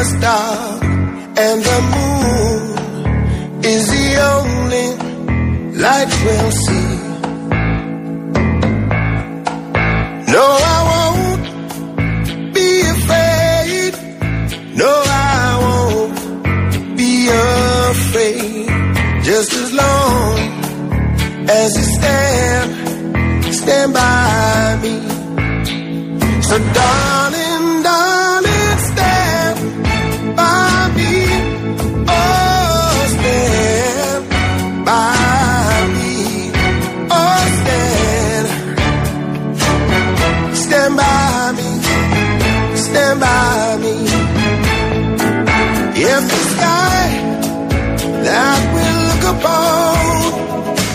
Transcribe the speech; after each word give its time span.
land 0.00 0.82
and 1.38 1.62
the 1.62 1.80
moon 1.94 3.64
is 3.64 3.86
the 3.94 4.08
only 4.32 4.88
light 5.76 6.10
we'll 6.24 6.52
see. 6.64 6.90
No, 10.32 10.44
I 10.74 10.78
won't 10.90 11.44
be 12.54 12.70
afraid. 12.96 13.92
No, 14.74 14.90
I 15.06 15.58
won't 15.64 16.96
be 16.96 17.28
afraid. 17.28 18.68
Just 19.22 19.52
as 19.52 19.72
long 19.72 20.38
as 21.60 21.76
you 21.76 21.86
stand, 21.98 23.54
stand 23.54 23.92
by 23.92 24.78
me. 24.82 24.94
So, 26.42 26.58
darling, 26.72 27.19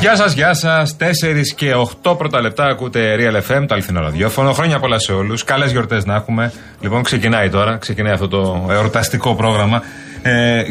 Γεια 0.05 0.15
σας, 0.15 0.33
γεια 0.33 0.53
σας. 0.53 0.95
4 0.97 1.53
και 1.55 1.73
8 2.03 2.17
πρώτα 2.17 2.41
λεπτά 2.41 2.65
ακούτε 2.65 3.15
Real 3.19 3.35
FM, 3.35 3.65
το 3.67 3.73
αληθινό 3.73 4.01
ραδιόφωνο. 4.01 4.53
Χρόνια 4.53 4.79
πολλά 4.79 4.99
σε 4.99 5.13
όλους. 5.13 5.43
Καλές 5.43 5.71
γιορτές 5.71 6.05
να 6.05 6.15
έχουμε. 6.15 6.51
Λοιπόν, 6.79 7.03
ξεκινάει 7.03 7.49
τώρα. 7.49 7.77
Ξεκινάει 7.77 8.13
αυτό 8.13 8.27
το 8.27 8.67
εορταστικό 8.69 9.35
πρόγραμμα. 9.35 9.83
Ε, 10.27 10.63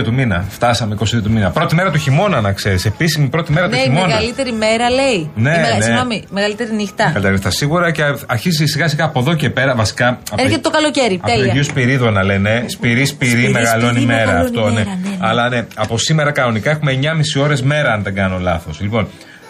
22 0.00 0.02
του 0.04 0.12
μήνα. 0.12 0.44
Φτάσαμε 0.48 0.96
22 1.00 1.22
του 1.22 1.30
μήνα. 1.30 1.50
Πρώτη 1.50 1.74
μέρα 1.74 1.90
του 1.90 1.98
χειμώνα, 1.98 2.40
να 2.40 2.52
ξέρεις. 2.52 2.84
Επίσημη 2.84 3.28
πρώτη 3.28 3.52
μέρα 3.52 3.66
Ναι, 3.66 3.72
του 3.72 3.78
η 3.80 3.82
χειμώνα. 3.82 4.06
μεγαλύτερη 4.06 4.52
μέρα 4.52 4.90
λέει. 4.90 5.30
Ναι, 5.34 5.50
η 5.50 5.60
μεγα- 5.60 5.76
ναι. 5.76 5.82
Συγγνώμη, 5.82 6.24
μεγαλύτερη 6.30 6.72
νύχτα. 6.74 7.04
Καλύτερα 7.04 7.30
νύχτα 7.30 7.50
σίγουρα 7.50 7.90
και 7.90 8.02
αρχίζει 8.26 8.66
σιγά 8.66 8.88
σιγά 8.88 9.04
από 9.04 9.18
εδώ 9.20 9.34
και 9.34 9.50
πέρα 9.50 9.74
βασικά. 9.74 10.18
Έρχεται 10.36 10.60
το 10.60 10.70
καλοκαίρι, 10.70 11.14
Από 11.22 11.26
τέλεια. 11.32 11.50
Αγίου 11.50 11.64
Σπυρίδωνα 11.64 12.10
να 12.10 12.22
λένε. 12.22 12.64
Σπυρί, 12.66 13.04
σπυρί, 13.06 13.30
Σπυρί, 13.30 13.48
μεγαλώνει 13.52 13.90
σπυρί, 13.92 14.06
μέρα 14.06 14.26
μεγαλώνει 14.26 14.58
αυτό. 14.58 14.60
μέρα, 14.72 14.72
ναι. 14.72 14.98
ναι, 15.02 15.08
ναι. 15.08 15.16
Αλλά 15.20 15.48
ναι, 15.48 15.66
από 15.74 15.98
σήμερα 15.98 16.30
κανονικά 16.30 16.70
έχουμε 16.70 16.92
9,5 17.02 17.40
ώρες 17.42 17.62
μέρα, 17.62 17.92
αν 17.92 18.02
δεν 18.02 18.14
κάνω 18.14 18.38
λάθος. 18.38 18.80
Λοιπόν, 18.80 19.08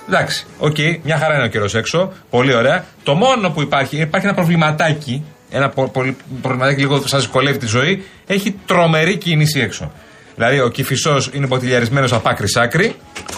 εντάξει, 0.08 0.46
οκ, 0.58 0.76
μια 1.02 1.16
χαρά 1.18 1.34
είναι 1.34 1.44
ο 1.44 1.48
καιρός 1.48 1.74
έξω. 1.74 2.12
Πολύ 2.30 2.54
ωραία. 2.54 2.84
Το 3.02 3.14
μόνο 3.14 3.50
που 3.50 3.62
υπάρχει, 3.62 3.96
υπάρχει 3.96 4.26
ένα 4.26 4.34
προβληματάκι. 4.34 5.22
Ένα 5.52 5.68
πο- 5.68 5.88
πολύ 5.88 6.16
προβληματάκι 6.42 6.80
λίγο 6.80 6.98
που 7.00 7.08
σας 7.08 7.20
δυσκολεύει 7.20 7.58
τη 7.58 7.66
ζωή. 7.66 8.04
Έχει 8.26 8.54
τρομερή 8.66 9.16
κίνηση 9.16 9.60
έξω. 9.60 9.92
Δηλαδή, 10.34 10.60
ο 10.60 10.68
Κηφισός 10.68 11.22
είναι 11.32 11.46
μποτιλιαρισμένος 11.46 12.08
από 12.16 12.28
άκρη 12.28 12.48
σ' 12.48 12.56
άκρη. 12.56 12.94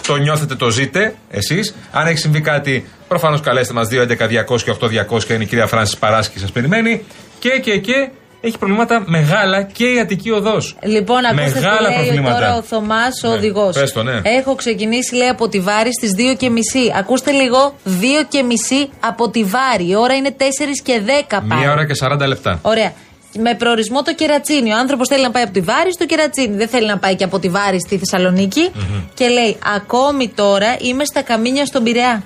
Το 0.07 0.15
νιώθετε, 0.15 0.55
το 0.55 0.69
ζείτε 0.69 1.15
εσείς. 1.29 1.75
Αν 1.91 2.07
έχει 2.07 2.17
συμβεί 2.17 2.41
κάτι, 2.41 2.85
προφανώς 3.07 3.41
καλέστε 3.41 3.73
μας 3.73 3.87
2.11.200 3.91 4.61
και 4.63 4.71
8.200 4.71 5.29
είναι 5.33 5.43
η 5.43 5.47
κυρία 5.47 5.67
Φράνσης 5.67 5.97
Παράσκης, 5.97 6.41
σας 6.41 6.51
περιμένει. 6.51 7.03
Και, 7.39 7.49
και, 7.49 7.77
και 7.77 8.09
έχει 8.45 8.57
προβλήματα 8.57 9.03
μεγάλα 9.05 9.63
και 9.63 9.85
η 9.85 9.99
Αττική 9.99 10.31
Οδός. 10.31 10.75
Λοιπόν, 10.81 11.25
ακούστε 11.25 11.59
Μεγάλα 11.59 11.87
τι 11.87 11.93
λέει 11.93 12.03
προβλήματα. 12.03 12.33
τώρα 12.35 12.55
ο 12.55 12.61
Θωμάς, 12.61 13.23
ο 13.23 13.27
Ναι, 13.29 13.33
οδηγός. 13.35 13.73
πες 13.79 13.91
το, 13.91 14.03
ναι. 14.03 14.21
Έχω 14.23 14.55
ξεκινήσει, 14.55 15.15
λέει, 15.15 15.27
από 15.27 15.47
τη 15.49 15.59
Βάρη 15.59 15.89
στις 15.93 16.11
2 16.15 16.35
και 16.37 16.49
μισή. 16.49 16.93
Ακούστε 16.99 17.31
λίγο, 17.31 17.75
2 17.85 18.23
και 18.27 18.43
μισή 18.43 18.89
από 18.99 19.29
τη 19.29 19.43
Βάρη. 19.43 19.87
Η 19.89 19.95
ώρα 19.95 20.13
είναι 20.13 20.35
4 20.37 20.43
και 20.83 21.01
10 21.05 21.41
πάλι. 21.49 21.61
Μία 21.61 21.71
ώρα 21.71 21.85
και 21.85 21.93
40 21.99 22.27
λεπτά. 22.27 22.59
Ωραία. 22.61 22.91
Με 23.39 23.55
προορισμό 23.55 24.01
το 24.03 24.13
κερατσίνι. 24.15 24.71
Ο 24.71 24.77
άνθρωπος 24.77 25.07
θέλει 25.07 25.23
να 25.23 25.31
πάει 25.31 25.43
από 25.43 25.51
τη 25.53 25.59
Βάρη 25.61 25.91
στο 25.93 26.05
κερατσίνι. 26.05 26.55
Δεν 26.55 26.67
θέλει 26.67 26.87
να 26.87 26.97
πάει 26.97 27.15
και 27.15 27.23
από 27.23 27.39
τη 27.39 27.49
Βάρη 27.49 27.79
στη 27.79 27.97
θεσσαλονικη 27.97 28.69
Και 29.13 29.27
λέει, 29.27 29.57
Ακόμη 29.75 30.27
τώρα 30.35 30.75
είμαι 30.79 31.05
στα 31.05 31.21
καμίνια 31.21 31.65
στον 31.65 31.83
Πειραιά. 31.83 32.23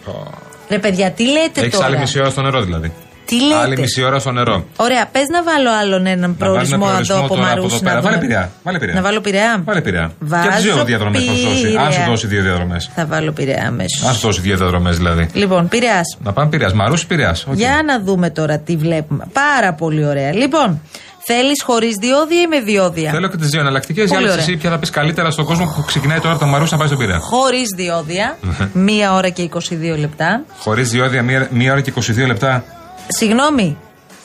Ρε 0.70 0.80
παιδιά, 0.80 1.12
τι 1.12 1.24
λέτε 1.28 1.60
Έχεις 1.62 1.74
τώρα; 1.74 1.86
άλλη 1.86 1.98
μισή 1.98 2.20
ώρα 2.20 2.30
στο 2.30 2.42
νερό 2.42 2.62
δηλαδή. 2.62 2.92
Τι 3.30 3.42
λέτε; 3.42 3.56
Άλλη 3.64 3.78
μισή 3.80 4.04
ώρα 4.04 4.20
στο 4.20 4.32
νερό. 4.32 4.66
Ωραία, 4.76 5.06
πες 5.12 5.28
να 5.36 5.44
βάλω 5.44 5.70
άλλον 5.82 6.06
έναν 6.06 6.20
βάλουμε 6.20 6.36
προορισμό, 6.38 6.78
προορισμό 6.78 7.16
εδώ 7.16 7.26
από 7.26 7.36
τώρα 7.36 7.48
από 7.52 7.56
Μαρούσι. 7.62 7.76
εδώ 7.76 7.84
να 7.84 7.90
πέρα. 7.90 8.02
δούμε. 8.02 8.12
Βάλε 8.12 8.18
Πειραιά, 8.26 8.52
βάλε 8.64 8.78
Πειραιά. 8.80 8.96
Να 8.96 9.02
βάλω 9.02 9.20
πειραιά. 9.22 9.62
Βάλε 9.66 9.82
Πειραιά. 9.82 10.12
Βάζω 10.20 10.50
Και 10.50 10.56
τι 10.56 10.62
δύο 10.62 10.84
διαδρομές 10.84 11.24
θα 11.26 11.34
σου 11.34 11.48
δώσει. 11.48 11.66
Αν 11.66 11.84
σου 11.86 11.90
Πειραιά. 11.90 12.06
δώσει 12.10 12.28
δύο 12.28 12.42
διαδρομές. 12.44 12.92
Θα 12.96 13.06
βάλω 13.06 13.32
πειραιά 13.32 13.64
αμέσως. 13.68 14.08
Αν 14.08 14.14
σου 14.14 14.20
δώσει 14.28 14.42
δύο 14.42 14.58
διαδρομές 14.58 14.98
δηλαδή. 14.98 15.30
Λοιπόν, 15.34 15.68
Πειραιά. 15.68 16.02
Να 16.24 16.34
πάμε 16.34 16.50
Πειραιά. 16.50 16.72
Μαρούσι 16.76 17.08
Πειραιά. 17.08 17.36
Οκ. 17.48 17.56
Για 17.58 17.82
να 17.86 18.00
δούμε 18.02 18.30
τώρα 18.30 18.60
τι 18.60 18.76
βλέπουμε. 18.76 19.24
Πάρα 19.34 19.74
πολύ 19.74 20.06
ωραία. 20.06 20.34
Λοιπόν, 20.34 20.82
θέλεις 21.26 21.62
χωρίς 21.64 21.96
διόδια 21.96 22.42
ή 22.42 22.48
με 22.48 22.60
διόδια; 22.60 23.12
Θέλω 23.12 23.28
και 23.28 23.38
τις 23.38 23.50
δύο 23.50 23.60
εναλλακτικές. 23.60 24.06
Για 24.06 24.14
Πολύ 24.14 24.26
να 24.28 24.32
ωραία. 24.34 24.44
εσύ 24.46 24.58
ποια 24.58 24.70
θα 24.70 24.78
πεις 24.78 24.90
καλύτερα 24.90 25.32
στον 25.32 25.46
κόσμο 25.46 25.66
που 25.76 25.84
ξεκινάει 25.86 26.20
τώρα 26.20 26.32
από 26.32 26.40
το 26.40 26.46
Μαρούσι 26.50 26.72
να 26.72 26.78
πάει 26.78 26.88
στον 26.88 27.00
Πειραιά. 27.00 27.20
Χωρίς 27.20 27.68
διόδια. 27.76 28.38
μία 28.74 29.14
ώρα 29.14 29.30
και 29.30 29.42
22 29.42 29.98
λεπτά. 30.00 30.44
Χωρίς 30.60 30.90
διόδια 30.90 31.22
μία, 31.24 31.48
μία 31.52 31.72
ώρα 31.72 31.82
και 31.82 31.94
22 31.96 32.28
λεπτά. 32.28 32.64
Συγγνώμη. 33.12 33.78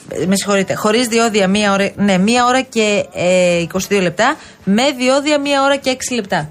ε, 0.09 0.27
Με 0.27 0.37
συγχωρείτε. 0.37 0.75
Χωρίς 0.75 1.07
διόδια 1.07 1.49
μία 1.49 1.73
ώρα, 1.73 1.91
ναι, 1.97 2.19
μία 2.19 2.47
ώρα 2.47 2.61
και 2.61 3.07
ε, 3.13 3.65
22 3.89 4.01
λεπτά. 4.03 4.37
Με 4.65 4.83
διόδια 4.99 5.41
μία 5.41 5.63
ώρα 5.63 5.77
και 5.77 5.97
6 6.11 6.15
λεπτά. 6.15 6.49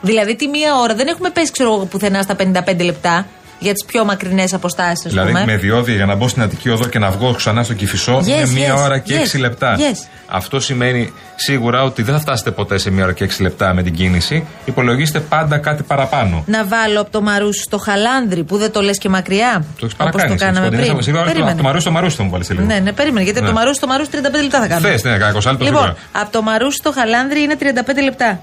Δηλαδή 0.00 0.36
τη 0.36 0.48
μία 0.48 0.76
ώρα 0.76 0.94
δεν 0.94 1.06
έχουμε 1.06 1.30
πέσει, 1.30 1.52
ξέρω 1.52 1.74
εγώ, 1.74 1.84
πουθενά 1.84 2.22
στα 2.22 2.36
55 2.38 2.84
λεπτά 2.84 3.26
για 3.62 3.72
τις 3.72 3.84
πιο 3.84 4.04
μακρινές 4.04 4.54
αποστάσεις, 4.54 5.06
ας 5.06 5.12
Δηλαδή 5.12 5.32
πούμε. 5.32 5.44
με 5.44 5.56
διόδια 5.56 5.94
για 5.94 6.06
να 6.06 6.14
μπω 6.14 6.28
στην 6.28 6.42
Αττική 6.42 6.68
Οδό 6.70 6.86
και 6.88 6.98
να 6.98 7.10
βγω 7.10 7.32
ξανά 7.34 7.62
στο 7.62 7.74
Κυφισό 7.74 8.18
Yes, 8.18 8.26
είναι 8.26 8.46
μία 8.46 8.74
yes, 8.74 8.78
ώρα 8.84 8.98
και 8.98 9.14
yes, 9.32 9.36
6 9.36 9.40
λεπτά. 9.40 9.76
yes. 9.76 10.06
Αυτό 10.26 10.60
σημαίνει 10.60 11.12
σίγουρα 11.34 11.82
ότι 11.82 12.02
δεν 12.02 12.14
θα 12.14 12.20
φτάσετε 12.20 12.50
ποτέ 12.50 12.78
σε 12.78 12.90
μία 12.90 13.04
ώρα 13.04 13.12
και 13.12 13.24
6 13.24 13.40
λεπτά 13.40 13.74
με 13.74 13.82
την 13.82 13.94
κίνηση. 13.94 14.46
Υπολογίστε 14.64 15.20
πάντα 15.20 15.58
κάτι 15.58 15.82
παραπάνω. 15.82 16.44
Να 16.46 16.64
βάλω 16.64 17.00
από 17.00 17.10
το 17.10 17.20
Μαρούσι 17.22 17.62
στο 17.62 17.78
Χαλάνδρι 17.78 18.44
που 18.44 18.56
δεν 18.56 18.72
το 18.72 18.80
λες 18.80 18.98
και 18.98 19.08
μακριά. 19.08 19.52
Το 19.78 19.86
έχεις 19.86 19.96
Όπως 20.00 20.10
παρακάνει. 20.12 20.38
το 20.38 20.44
κάναμε 20.44 20.68
πριν. 20.68 21.02
Σίγουρα 21.02 21.22
από 21.22 21.30
Περίμενε. 21.32 21.56
το 21.56 21.62
Μαρούσι 21.62 21.82
στο 21.82 21.90
Μαρούσι 21.90 22.16
θα 22.16 22.22
μου 22.22 22.30
βάλεις 22.30 22.50
λίγο. 22.50 22.64
Ναι, 22.64 22.78
ναι, 22.78 22.92
περίμενε. 22.92 23.24
Γιατί 23.24 23.38
από 23.38 23.46
Ναι. 23.48 23.52
το 23.52 23.58
Μαρούσι 23.58 23.76
στο 23.76 23.86
Μαρούσι 23.86 24.10
35 24.12 24.42
λεπτά 24.42 24.60
θα 24.60 24.66
κάνουμε. 24.66 24.88
Θες, 24.90 25.02
ναι, 25.02 25.10
κάνα 25.18 25.32
20 25.32 25.50
λεπτό 25.50 25.64
Λοιπόν, 25.64 25.80
σίγουρα. 25.82 25.96
από 26.12 26.32
το 26.32 26.42
Μαρούσι 26.42 26.76
στο 26.76 26.92
Χαλάνδρι 26.92 27.42
είναι 27.42 27.56
35 27.60 28.02
λεπτά. 28.02 28.40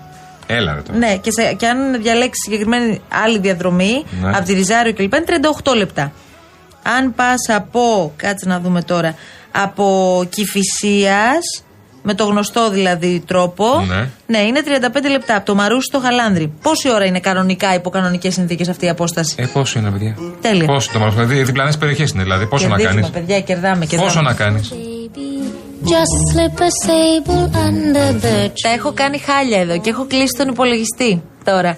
Έλα 0.52 0.74
ρε 0.74 0.82
τώρα. 0.82 0.98
Ναι, 0.98 1.18
και, 1.18 1.32
σε, 1.32 1.54
και 1.54 1.68
αν 1.68 2.02
διαλέξεις 2.02 2.44
συγκεκριμένη 2.44 3.02
άλλη 3.10 3.40
διαδρομή, 3.40 4.04
Ναι. 4.22 4.30
από 4.30 4.46
τη 4.46 4.54
Ριζάριο 4.54 4.94
κλπ. 4.94 5.14
είναι 5.14 5.24
38 5.64 5.76
λεπτά. 5.76 6.12
Αν 6.84 7.16
πας 7.16 7.50
από, 7.50 8.14
κάτσε 8.16 8.48
να 8.48 8.60
δούμε 8.60 8.82
τώρα, 8.82 9.16
από 9.52 10.24
Κυφυσία, 10.30 11.32
με 12.10 12.16
το 12.16 12.24
γνωστό 12.26 12.70
δηλαδή 12.70 13.24
τρόπο, 13.28 13.66
Ναι. 14.28 14.38
είναι 14.40 14.62
35 14.66 15.10
λεπτά. 15.10 15.36
Από 15.36 15.46
το 15.46 15.56
Μαρούσι 15.56 15.86
στο 15.90 16.00
Χαλάνδρι. 16.00 16.54
Πόση 16.62 16.92
ώρα 16.94 17.06
είναι 17.06 17.20
κανονικά 17.20 17.74
υπό 17.74 17.90
κανονικέ 17.90 18.30
συνθήκες 18.32 18.68
αυτή 18.70 18.86
η 18.86 18.90
απόσταση; 18.90 19.36
Ε, 19.38 19.46
πόσο 19.46 19.80
είναι, 19.80 19.90
παιδιά; 19.92 20.16
Τέλεια. 20.42 20.66
Πόσο 20.66 20.90
το 20.94 21.00
Μαρούσι. 21.00 21.18
Δηλαδή, 21.18 21.44
διπλανές 21.44 21.78
περιοχές 21.78 22.10
είναι, 22.12 22.24
δηλαδή. 22.24 22.46
Πόσο 22.46 22.68
να 22.68 22.76
Κερδίζουμε, 22.78 23.02
κάνεις; 23.02 23.18
παιδιά, 23.18 23.42
κερδάμε. 23.42 23.86
κερδάμε. 23.86 24.12
Πόσο 24.12 24.22
να 24.22 24.34
κάνεις; 24.34 24.74
Just 25.92 26.14
slip 26.32 26.60
a 26.68 26.70
sable 26.86 27.46
under 27.68 28.10
the 28.26 28.52
Τα 28.64 28.70
έχω 28.70 28.92
κάνει 28.94 29.18
χάλια 29.18 29.60
εδώ 29.60 29.80
και 29.80 29.90
έχω 29.90 30.06
κλείσει 30.06 30.36
τον 30.38 30.48
υπολογιστή 30.48 31.22
τώρα. 31.44 31.78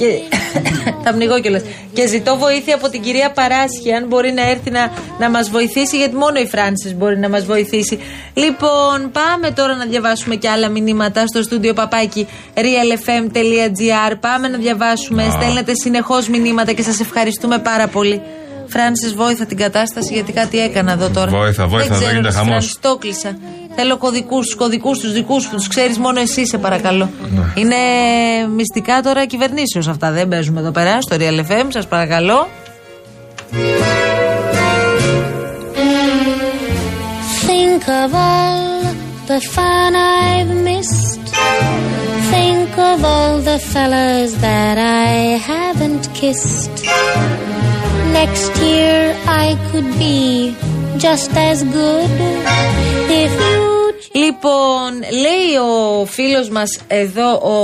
Ναι. 0.00 0.06
Και 0.06 0.20
θα 1.04 1.12
πνιγώ 1.12 1.40
κιόλας. 1.40 1.62
Και 1.92 2.06
ζητώ 2.06 2.36
βοήθεια 2.36 2.74
από 2.74 2.88
την 2.88 3.02
κυρία 3.02 3.32
Παράσχη, 3.32 3.92
αν 3.92 4.06
μπορεί 4.06 4.32
να 4.32 4.48
έρθει 4.50 4.70
να, 4.70 4.92
να 5.18 5.30
μας 5.30 5.50
βοηθήσει, 5.50 5.96
γιατί 5.96 6.16
μόνο 6.16 6.40
η 6.40 6.46
Φράνση 6.46 6.94
μπορεί 6.94 7.18
να 7.18 7.28
μας 7.28 7.44
βοηθήσει. 7.44 7.98
Λοιπόν, 8.34 9.10
πάμε 9.12 9.50
τώρα 9.50 9.76
να 9.76 9.84
διαβάσουμε 9.84 10.34
και 10.34 10.48
άλλα 10.48 10.68
μηνύματα 10.68 11.26
στο 11.26 11.42
στούντιο 11.42 11.72
παπάκι 11.74 12.26
realfm.gr. 12.54 14.14
Πάμε 14.20 14.48
να 14.48 14.58
διαβάσουμε. 14.58 15.28
Στέλνετε 15.30 15.72
συνεχώς 15.74 16.28
μηνύματα 16.28 16.72
και 16.72 16.82
σας 16.82 17.00
ευχαριστούμε 17.00 17.58
πάρα 17.58 17.88
πολύ. 17.88 18.22
Φράνση, 18.72 19.14
βόηθα 19.16 19.46
την 19.46 19.56
κατάσταση 19.56 20.12
γιατί 20.12 20.32
κάτι 20.32 20.58
έκανα 20.58 20.92
εδώ 20.92 21.08
τώρα. 21.08 21.30
Βόηθα, 21.30 21.66
βόηθα, 21.66 21.84
Δεν 21.84 21.92
εδώ 21.92 21.94
ξέρω, 21.94 22.10
γίνεται 22.10 22.28
ρε, 22.28 22.34
χαμός. 22.34 22.48
Φράνση, 22.48 22.76
το 22.80 22.96
κλείσα. 22.96 23.36
Θέλω 23.76 23.96
κωδικούς, 23.96 24.48
του 24.48 24.56
κωδικούς 24.56 24.98
τους 24.98 25.12
δικούς 25.12 25.48
που 25.48 25.56
τους 25.56 25.68
ξέρεις 25.68 25.98
μόνο 25.98 26.20
εσύ, 26.20 26.46
σε 26.46 26.58
παρακαλώ. 26.58 27.10
Ναι. 27.34 27.52
Είναι 27.54 27.76
μυστικά 28.56 29.00
τώρα 29.02 29.26
κυβερνήσεως 29.26 29.88
αυτά. 29.88 30.10
Δεν 30.10 30.28
παίζουμε 30.28 30.60
εδώ 30.60 30.70
πέρα 30.70 31.00
στο 31.00 31.16
Real 31.20 31.38
FM, 31.50 31.66
σας 31.68 31.86
παρακαλώ. 31.86 32.48
Think 37.46 37.82
of 38.04 38.10
all 38.14 38.82
the 39.30 39.40
fun 39.54 39.92
I've 39.94 40.52
missed. 40.70 41.26
Think 42.32 42.70
of 42.90 42.98
all 43.12 43.34
the 43.50 43.58
fellas 43.72 44.30
that 44.46 44.76
I 44.78 45.12
haven't 45.52 46.04
kissed. 46.20 46.76
Next 48.12 48.54
year 48.60 49.16
I 49.26 49.56
could 49.70 49.88
be 49.98 50.54
just 50.98 51.30
as 51.36 51.64
good. 51.64 52.10
If 53.10 53.51
Λοιπόν, 54.14 54.90
λέει 55.12 55.56
ο 55.56 56.04
φίλος 56.06 56.48
μας 56.48 56.80
εδώ, 56.86 57.32
ο 57.32 57.56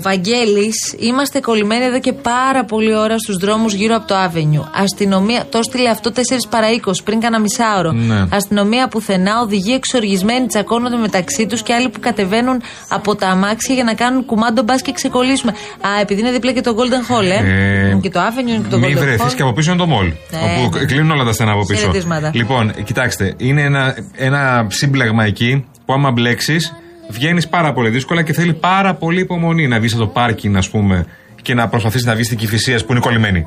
Βαγγέλης, 0.00 0.94
είμαστε 0.98 1.40
κολλημένοι 1.40 1.84
εδώ 1.84 2.00
και 2.00 2.12
πάρα 2.12 2.64
πολλή 2.64 2.96
ώρα 2.96 3.18
στους 3.18 3.36
δρόμους 3.36 3.72
γύρω 3.72 3.96
από 3.96 4.06
το 4.06 4.14
Άβενιου. 4.14 4.70
Αστυνομία, 4.74 5.46
το 5.50 5.58
έστειλε 5.58 5.88
αυτό 5.88 6.10
4 6.14 6.18
παρα 6.50 6.66
20 6.86 6.90
πριν 7.04 7.20
κάνα 7.20 7.40
μισάωρο. 7.40 7.92
Ναι. 7.92 8.24
Αστυνομία 8.30 8.88
πουθενά, 8.88 9.40
οδηγοί 9.40 9.72
εξοργισμένοι 9.72 10.46
τσακώνονται 10.46 10.96
μεταξύ 10.96 11.46
τους 11.46 11.62
και 11.62 11.72
άλλοι 11.74 11.88
που 11.88 12.00
κατεβαίνουν 12.00 12.62
από 12.88 13.14
τα 13.14 13.28
αμάξια 13.28 13.74
για 13.74 13.84
να 13.84 13.94
κάνουν 13.94 14.24
κουμάντο 14.24 14.62
μπας 14.62 14.82
και 14.82 14.92
ξεκολλήσουμε. 14.92 15.52
Α, 15.80 16.00
επειδή 16.00 16.20
είναι 16.20 16.30
δίπλα 16.30 16.52
και 16.52 16.60
το 16.60 16.74
Golden 16.78 17.12
Hall, 17.12 17.24
ε. 17.24 17.90
Ε, 17.90 17.98
και 18.00 18.10
το 18.10 18.20
Avenue 18.20 18.48
είναι 18.48 18.58
και 18.62 18.68
το 18.70 18.78
Μην 18.78 18.96
Golden 18.96 19.00
βρεθείς 19.00 19.32
Hall. 19.32 19.34
και 19.34 19.42
από 19.42 19.52
πίσω 19.52 19.70
είναι 19.70 19.80
το 19.80 19.86
μόλ. 19.86 20.06
Ναι, 20.06 20.38
όπου 20.64 20.76
ναι. 20.78 20.84
κλείνουν 20.84 21.10
όλα 21.10 21.24
τα 21.24 21.32
στενά 21.32 21.52
από 21.52 21.64
πίσω. 21.66 21.80
Χαιρετίσματα. 21.80 22.30
Λοιπόν, 22.34 22.72
κοιτάξτε, 22.84 23.34
είναι 23.36 23.62
ένα, 23.62 23.96
ένα 24.16 24.66
σύμπλεγμα 24.70 25.24
εκεί 25.24 25.64
που 25.86 25.92
άμα 25.92 26.10
μπλέξεις, 26.10 26.74
βγαίνεις 27.08 27.48
πάρα 27.48 27.72
πολύ 27.72 27.88
δύσκολα 27.88 28.22
και 28.22 28.32
θέλει 28.32 28.54
πάρα 28.54 28.94
πολύ 28.94 29.20
υπομονή 29.20 29.68
να 29.68 29.78
βγεις 29.80 29.92
από 29.94 30.02
το 30.02 30.08
πάρκινγκ, 30.08 30.56
ας 30.56 30.70
πούμε, 30.70 31.06
και 31.42 31.54
να 31.54 31.68
προσπαθήσεις 31.68 32.06
να 32.06 32.14
βγεις 32.14 32.26
στην 32.26 32.38
κυφυσία 32.38 32.78
που 32.78 32.86
είναι 32.90 33.00
κολλημένη. 33.00 33.46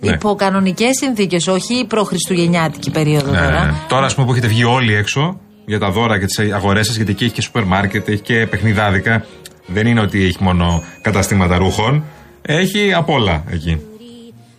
Ναι. 0.00 0.10
Υπό 0.12 0.34
κανονικές 0.34 0.96
συνθήκες, 1.00 1.46
όχι 1.46 1.74
η 1.74 1.84
προχριστουγεννιάτικη 1.84 2.90
περίοδο 2.90 3.30
Ναι, 3.30 3.40
ναι, 3.40 3.46
τώρα. 3.46 3.64
ναι. 3.64 3.72
Τώρα, 3.88 4.06
ας 4.06 4.14
πούμε, 4.14 4.26
που 4.26 4.32
έχετε 4.32 4.46
βγει 4.46 4.64
όλοι 4.64 4.94
έξω 4.94 5.40
για 5.64 5.78
τα 5.78 5.90
δώρα 5.90 6.18
και 6.18 6.24
τις 6.26 6.38
αγορές 6.38 6.86
σας, 6.86 6.96
γιατί 6.96 7.10
εκεί 7.10 7.24
έχει 7.24 7.32
και 7.32 7.40
σούπερ 7.42 7.64
μάρκετ, 7.64 8.08
έχει 8.08 8.20
και 8.20 8.46
παιχνιδάδικα. 8.46 9.24
Δεν 9.66 9.86
είναι 9.86 10.00
ότι 10.00 10.24
έχει 10.24 10.36
μόνο 10.40 10.82
καταστήματα 11.00 11.56
ρούχων. 11.56 12.04
Έχει 12.42 12.92
απ' 12.94 13.08
όλα 13.10 13.44
εκεί. 13.50 13.80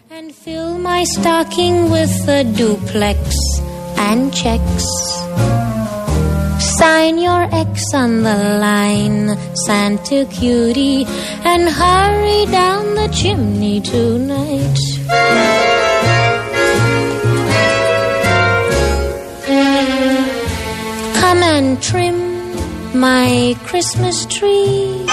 And 0.09 0.31
fill 0.44 0.71
my 0.89 1.01
stocking 1.19 1.75
with 1.94 2.30
a 2.30 2.44
duplex 2.59 3.18
and 4.09 4.31
checks. 4.33 5.17
Sign 6.77 7.18
your 7.18 7.47
X 7.51 7.91
on 7.95 8.21
the 8.21 8.35
line, 8.62 9.35
Santa 9.65 10.25
cutie, 10.25 11.06
and 11.44 11.68
hurry 11.68 12.45
down 12.51 12.94
the 12.94 13.07
chimney 13.07 13.81
tonight. 13.81 14.77
Come 21.19 21.41
and 21.41 21.81
trim 21.81 22.19
my 22.94 23.56
Christmas 23.65 24.27
tree 24.27 25.03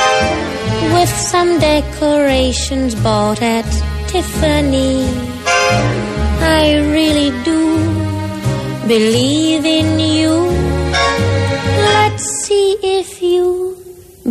with 0.93 1.09
some 1.09 1.59
decorations 1.61 2.95
bought 2.95 3.41
at 3.41 3.65
Tiffany. 4.09 5.07
I 6.61 6.77
really 6.93 7.31
do 7.43 7.61
believe 8.87 9.65
in 9.65 9.99
you. 9.99 10.74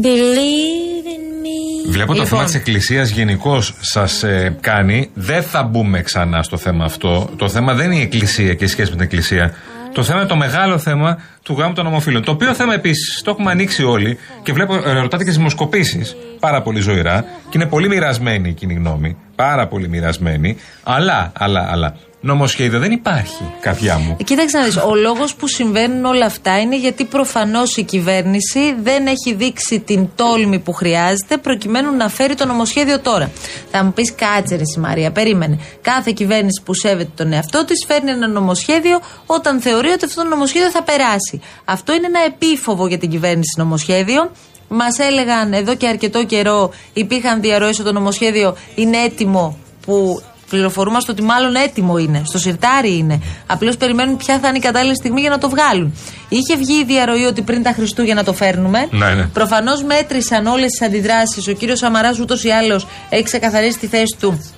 Believe 0.03 1.07
in 1.15 1.23
me. 1.45 1.89
Βλέπω 1.91 2.07
το 2.07 2.13
Λοιπόν. 2.13 2.27
θέμα 2.27 2.43
της 2.43 2.55
Εκκλησίας 2.55 3.09
γενικώς 3.09 3.73
σας 3.79 4.23
κάνει. 4.59 5.09
Δεν 5.13 5.43
θα 5.43 5.63
μπούμε 5.63 6.01
ξανά 6.01 6.43
στο 6.43 6.57
θέμα 6.57 6.85
αυτό. 6.85 7.29
Το 7.37 7.49
θέμα 7.49 7.73
δεν 7.73 7.91
είναι 7.91 7.99
η 7.99 8.01
Εκκλησία 8.01 8.53
και 8.53 8.63
η 8.63 8.67
σχέση 8.67 8.89
με 8.89 8.95
την 8.95 9.05
Εκκλησία. 9.05 9.53
Το 9.93 10.03
θέμα 10.03 10.19
είναι 10.19 10.27
το 10.27 10.35
μεγάλο 10.35 10.77
θέμα 10.77 11.17
του 11.43 11.53
γάμου 11.53 11.73
των 11.73 11.85
ομοφύλων. 11.87 12.23
Το 12.23 12.31
οποίο 12.31 12.53
θέμα 12.53 12.73
επίσης 12.73 13.21
το 13.23 13.31
έχουμε 13.31 13.51
ανοίξει 13.51 13.83
όλοι 13.83 14.17
και 14.43 14.53
βλέπω, 14.53 14.75
ε, 14.75 14.91
ρωτάτε 14.91 15.23
και 15.23 15.29
στι 15.29 15.37
δημοσκοπήσεις 15.37 16.15
πάρα 16.39 16.61
πολύ 16.61 16.79
ζωηρά 16.79 17.21
και 17.21 17.57
είναι 17.57 17.65
πολύ 17.65 17.87
μοιρασμένη 17.87 18.49
η 18.49 18.53
κοινή 18.53 18.73
γνώμη. 18.73 19.17
Πάρα 19.35 19.67
πολύ 19.67 19.89
μοιρασμένη. 19.89 20.57
Αλλά, 20.83 21.31
αλλά, 21.37 21.67
αλλά. 21.71 21.95
Νομοσχέδιο 22.25 22.79
δεν 22.79 22.91
υπάρχει, 22.91 23.53
κάποια 23.59 23.97
μου. 23.97 24.17
Κοίταξε 24.23 24.57
να 24.57 24.63
δεις, 24.63 24.77
ο 24.77 24.95
λόγος 24.95 25.35
που 25.35 25.47
συμβαίνουν 25.47 26.05
όλα 26.05 26.25
αυτά 26.25 26.59
είναι 26.59 26.77
γιατί 26.77 27.05
προφανώς 27.05 27.77
η 27.77 27.83
κυβέρνηση 27.83 28.75
δεν 28.83 29.07
έχει 29.07 29.33
δείξει 29.33 29.79
την 29.79 30.09
τόλμη 30.15 30.59
που 30.59 30.73
χρειάζεται 30.73 31.37
προκειμένου 31.37 31.95
να 31.95 32.09
φέρει 32.09 32.35
το 32.35 32.45
νομοσχέδιο 32.45 32.99
τώρα. 32.99 33.31
Θα 33.71 33.83
μου 33.83 33.93
πεις 33.93 34.13
κάτσε 34.15 34.55
ρε 34.55 34.61
εσύ 34.61 34.79
Μαρία, 34.79 35.11
περίμενε. 35.11 35.59
Κάθε 35.81 36.11
κυβέρνηση 36.11 36.61
που 36.65 36.73
σέβεται 36.73 37.11
τον 37.15 37.33
εαυτό 37.33 37.65
της 37.65 37.85
φέρνει 37.87 38.11
ένα 38.11 38.27
νομοσχέδιο 38.27 38.99
όταν 39.25 39.61
θεωρεί 39.61 39.89
ότι 39.89 40.05
αυτό 40.05 40.21
το 40.21 40.27
νομοσχέδιο 40.27 40.69
θα 40.69 40.83
περάσει. 40.83 41.41
Αυτό 41.65 41.93
είναι 41.93 42.05
ένα 42.05 42.19
επίφοβο 42.25 42.87
για 42.87 42.97
την 42.97 43.09
κυβέρνηση 43.09 43.53
νομοσχέδιο. 43.57 44.31
Μας 44.67 44.97
έλεγαν 44.99 45.53
εδώ 45.53 45.75
και 45.75 45.87
αρκετό 45.87 46.25
καιρό 46.25 46.71
υπήρχαν 46.93 47.41
διαρροές 47.41 47.79
ότι 47.79 47.87
το 47.87 47.93
νομοσχέδιο 47.93 48.55
είναι 48.75 48.97
έτοιμο 48.97 49.57
που 49.85 50.21
πληροφορούμαστε 50.53 51.11
ότι 51.11 51.21
μάλλον 51.21 51.55
έτοιμο 51.55 51.97
είναι. 51.97 52.21
Στο 52.25 52.37
σιρτάρι 52.37 52.97
είναι. 52.97 53.21
Απλώς 53.47 53.77
περιμένουν 53.77 54.17
ποια 54.17 54.39
θα 54.39 54.47
είναι 54.47 54.57
η 54.57 54.61
κατάλληλη 54.61 54.95
στιγμή 54.95 55.21
για 55.21 55.29
να 55.29 55.37
το 55.37 55.49
βγάλουν. 55.49 55.95
Είχε 56.29 56.55
βγει 56.55 56.79
η 56.79 56.83
διαρροή 56.83 57.23
ότι 57.23 57.41
πριν 57.41 57.63
τα 57.63 57.71
Χριστούγεννα 57.71 58.23
το 58.23 58.33
φέρνουμε. 58.33 58.87
Ναι, 58.91 59.13
ναι. 59.13 59.23
Προφανώς 59.23 59.83
μέτρησαν 59.83 60.45
όλες 60.45 60.71
τις 60.71 60.81
αντιδράσεις. 60.81 61.47
Ο 61.47 61.51
κύριος 61.51 61.79
Σαμαράς 61.79 62.19
ούτως 62.19 62.43
ή 62.43 62.49
άλλως 62.49 62.87
έχει 63.09 63.23
ξεκαθαρίσει 63.23 63.77
τη 63.79 63.87
θέση 63.87 64.15
του 64.19 64.53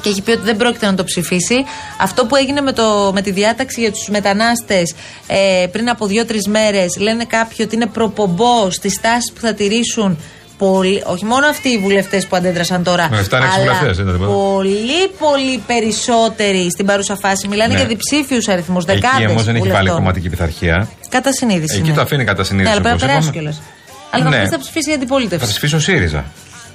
και 0.00 0.08
έχει 0.08 0.22
πει 0.22 0.30
ότι 0.30 0.42
δεν 0.42 0.56
πρόκειται 0.56 0.86
να 0.86 0.94
το 0.94 1.04
ψηφίσει. 1.04 1.64
Αυτό 2.00 2.26
που 2.26 2.36
έγινε 2.36 2.60
με, 2.60 2.72
το, 2.72 3.10
με 3.14 3.22
τη 3.22 3.30
διάταξη 3.30 3.80
για 3.80 3.92
τους 3.92 4.08
μετανάστες 4.08 4.94
ε, 5.26 5.66
πριν 5.72 5.88
από 5.88 6.06
δύο-τρεις 6.06 6.46
μέρες, 6.46 6.96
λένε 6.98 7.24
κάποιοι 7.24 7.56
ότι 7.60 7.74
είναι 7.74 7.86
προπομπό 7.86 8.70
στις 8.70 9.00
τάσεις 9.00 9.32
που 9.32 9.40
θα 9.40 9.54
τηρήσουν. 9.54 10.18
Πολύ, 10.58 11.02
όχι 11.06 11.24
μόνο 11.24 11.46
αυτοί 11.46 11.68
οι 11.68 11.78
βουλευτές 11.78 12.26
που 12.26 12.36
αντέδρασαν 12.36 12.82
τώρα. 12.82 13.08
Ναι, 13.10 13.22
φτάνει 13.22 13.44
έξι 13.44 13.56
αλλά 13.60 13.64
βουλευτές, 13.72 13.96
δεν 13.96 14.06
είναι 14.06 14.14
τίποτα. 14.16 14.32
πολύ, 14.32 15.08
πολύ 15.18 15.58
περισσότεροι 15.66 16.70
στην 16.70 16.86
παρούσα 16.86 17.16
φάση. 17.16 17.48
Μιλάνε 17.48 17.72
Ναι. 17.72 17.78
για 17.78 17.88
διψήφιους 17.88 18.48
αριθμούς, 18.48 18.84
Εκεί 18.84 18.92
δεκάδες. 19.00 19.30
όμως 19.30 19.44
δεν 19.44 19.56
έχει 19.56 19.68
βάλει 19.68 19.88
κομματική 19.90 20.28
πειθαρχία. 20.28 20.88
Κατά 21.08 21.32
συνείδηση. 21.32 21.76
Εκεί 21.78 21.88
ναι. 21.88 21.94
το 21.94 22.00
αφήνει 22.00 22.24
κατά 22.24 22.44
συνείδηση, 22.44 22.74
Ναι, 22.74 22.80
αλλά 22.80 22.96
πρέπει 22.96 23.10
να 23.12 23.18
όπως 23.18 23.28
περάσει 23.30 23.38
είπαμε. 23.38 23.52
κιόλας. 23.60 23.62
Αλλά 24.10 24.24
θα 24.24 24.30
Ναι. 24.30 24.36
μου 24.36 24.42
πεις 24.42 24.50
θα 24.50 24.58
ψηφίσει 24.58 24.88
η 24.88 24.92
Θα 24.92 24.98
αντιπολίτευση. 24.98 25.46
ψηφίσει 25.48 25.74
ο 25.74 25.78
ΣΥΡΙΖΑ. 25.78 26.24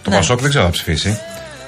Το 0.04 0.10
Ναι. 0.10 0.16
Πασόκ 0.16 0.40
δεν 0.42 0.50
ξέρω 0.50 0.66
θα 0.66 0.72
ψηφίσει. 0.72 1.20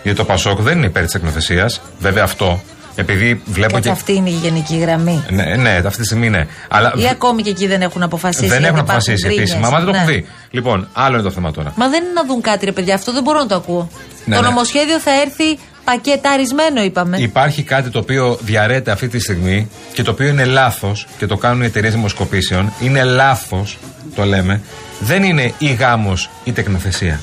Γιατί 0.03 0.17
το 0.17 0.23
Πασόκ 0.25 0.61
δεν 0.61 0.77
είναι 0.77 0.85
υπέρ 0.85 1.05
της 1.05 1.13
εκνοθεσίας. 1.13 1.81
Βέβαια 1.99 2.23
αυτό. 2.23 2.63
Επειδή 2.95 3.41
βλέπω 3.45 3.73
Και 3.75 3.81
και. 3.81 3.89
αυτή 3.89 4.13
είναι 4.15 4.29
η 4.29 4.33
γενική 4.43 4.77
γραμμή. 4.77 5.23
Ναι, 5.29 5.43
ναι, 5.55 5.69
αυτή 5.85 5.99
τη 5.99 6.05
στιγμή 6.05 6.29
ναι. 6.29 6.47
Αλλά 6.69 6.93
Ή 6.97 7.07
ακόμη 7.07 7.41
και 7.41 7.49
εκεί 7.49 7.67
δεν 7.67 7.81
έχουν 7.81 8.03
αποφασίσει. 8.03 8.47
δεν 8.47 8.59
γιατί 8.59 8.65
έχουν 8.65 8.77
υπάρχουν 8.77 8.91
αποφασίσει 8.95 9.27
γκρίνιες. 9.27 9.49
επίσημα. 9.51 9.69
Μα 9.69 9.77
δεν 9.77 9.85
το 9.85 9.91
Ναι. 9.91 9.97
έχουν 9.97 10.09
δει. 10.09 10.25
Λοιπόν, 10.51 10.87
άλλο 10.93 11.13
είναι 11.13 11.23
το 11.23 11.31
θέμα 11.31 11.51
τώρα. 11.51 11.73
Μα 11.75 11.87
δεν 11.89 12.03
είναι 12.03 12.13
να 12.13 12.25
δουν 12.25 12.41
κάτι, 12.41 12.65
ρε 12.65 12.71
παιδιά. 12.71 12.95
Αυτό 12.95 13.13
δεν 13.13 13.23
μπορώ 13.23 13.39
να 13.39 13.45
το 13.45 13.55
ακούω. 13.55 13.89
Ναι, 14.25 14.35
το 14.35 14.41
ναι. 14.41 14.47
νομοσχέδιο 14.47 14.99
θα 14.99 15.11
έρθει 15.21 15.59
πακεταρισμένο, 15.83 16.83
είπαμε. 16.83 17.17
Υπάρχει 17.17 17.63
κάτι 17.63 17.89
το 17.89 17.99
οποίο 17.99 18.37
διαρρέται 18.41 18.91
αυτή 18.91 19.07
τη 19.07 19.19
στιγμή 19.19 19.69
και 19.93 20.03
το 20.03 20.11
οποίο 20.11 20.27
είναι 20.27 20.45
λάθος 20.45 21.07
και 21.17 21.25
το 21.25 21.37
κάνουν 21.37 21.61
οι 21.61 21.65
εταιρείες 21.65 21.93
δημοσκοπήσεων. 21.93 22.73
Είναι 22.81 23.03
λάθος, 23.03 23.77
το 24.15 24.23
λέμε. 24.25 24.61
Δεν 24.99 25.23
είναι 25.23 25.53
ή 25.57 25.73
γάμος 25.73 26.29
ή 26.43 26.51
τεκνοθεσία. 26.51 27.19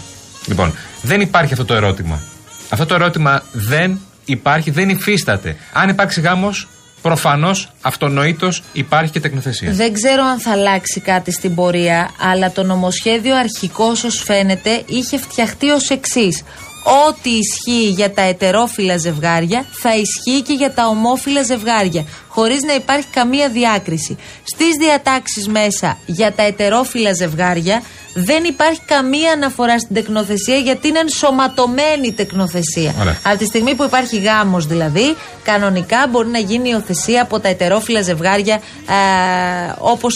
Λοιπόν, 0.46 0.74
δεν 1.02 1.20
υπάρχει 1.20 1.52
αυτό 1.52 1.64
το 1.64 1.74
ερώτημα. 1.74 2.20
Αυτό 2.68 2.86
το 2.86 2.94
ερώτημα 2.94 3.42
δεν 3.52 4.00
υπάρχει, 4.30 4.70
δεν 4.70 4.88
υφίσταται. 4.88 5.56
Αν 5.72 5.88
υπάρξει 5.88 6.20
γάμος, 6.20 6.68
προφανώς 7.02 7.72
αυτονοήτως 7.80 8.62
υπάρχει 8.72 9.12
και 9.12 9.20
τεκνοθεσία. 9.20 9.72
Δεν 9.72 9.92
ξέρω 9.92 10.24
αν 10.24 10.40
θα 10.40 10.50
αλλάξει 10.50 11.00
κάτι 11.00 11.32
στην 11.32 11.54
πορεία, 11.54 12.10
αλλά 12.20 12.52
το 12.52 12.62
νομοσχέδιο 12.62 13.36
αρχικό, 13.36 13.84
όσο 13.84 14.08
φαίνεται, 14.10 14.82
είχε 14.86 15.18
φτιαχτεί 15.18 15.70
ως 15.70 15.88
εξής. 15.90 16.42
Ό,τι 17.08 17.30
ισχύει 17.30 17.88
για 17.88 18.10
τα 18.10 18.22
ετερόφιλα 18.22 18.96
ζευγάρια 18.96 19.64
θα 19.70 19.90
ισχύει 19.94 20.42
και 20.42 20.52
για 20.52 20.72
τα 20.72 20.86
ομόφιλα 20.86 21.42
ζευγάρια, 21.42 22.04
χωρίς 22.28 22.62
να 22.62 22.74
υπάρχει 22.74 23.06
καμία 23.12 23.48
διάκριση. 23.48 24.16
Στις 24.44 24.76
διατάξεις 24.80 25.48
μέσα 25.48 25.98
για 26.06 26.32
τα 26.32 26.42
ετερόφιλα 26.42 27.12
ζευγάρια 27.12 27.82
δεν 28.14 28.44
υπάρχει 28.44 28.80
καμία 28.86 29.32
αναφορά 29.32 29.78
στην 29.78 29.94
τεκνοθεσία 29.94 30.56
γιατί 30.56 30.88
είναι 30.88 30.98
ενσωματωμένη 30.98 32.06
η 32.06 32.12
τεκνοθεσία. 32.12 32.94
Ωραία. 33.00 33.18
Από 33.24 33.38
τη 33.38 33.44
στιγμή 33.44 33.74
που 33.74 33.84
υπάρχει 33.84 34.18
γάμος, 34.18 34.66
δηλαδή, 34.66 35.16
κανονικά 35.42 36.06
μπορεί 36.10 36.28
να 36.28 36.38
γίνει 36.38 36.68
υιοθεσία 36.68 37.22
από 37.22 37.40
τα 37.40 37.48
ετερόφιλα 37.48 38.02
ζευγάρια 38.02 38.54
ε, 38.54 39.72
όπως 39.78 40.14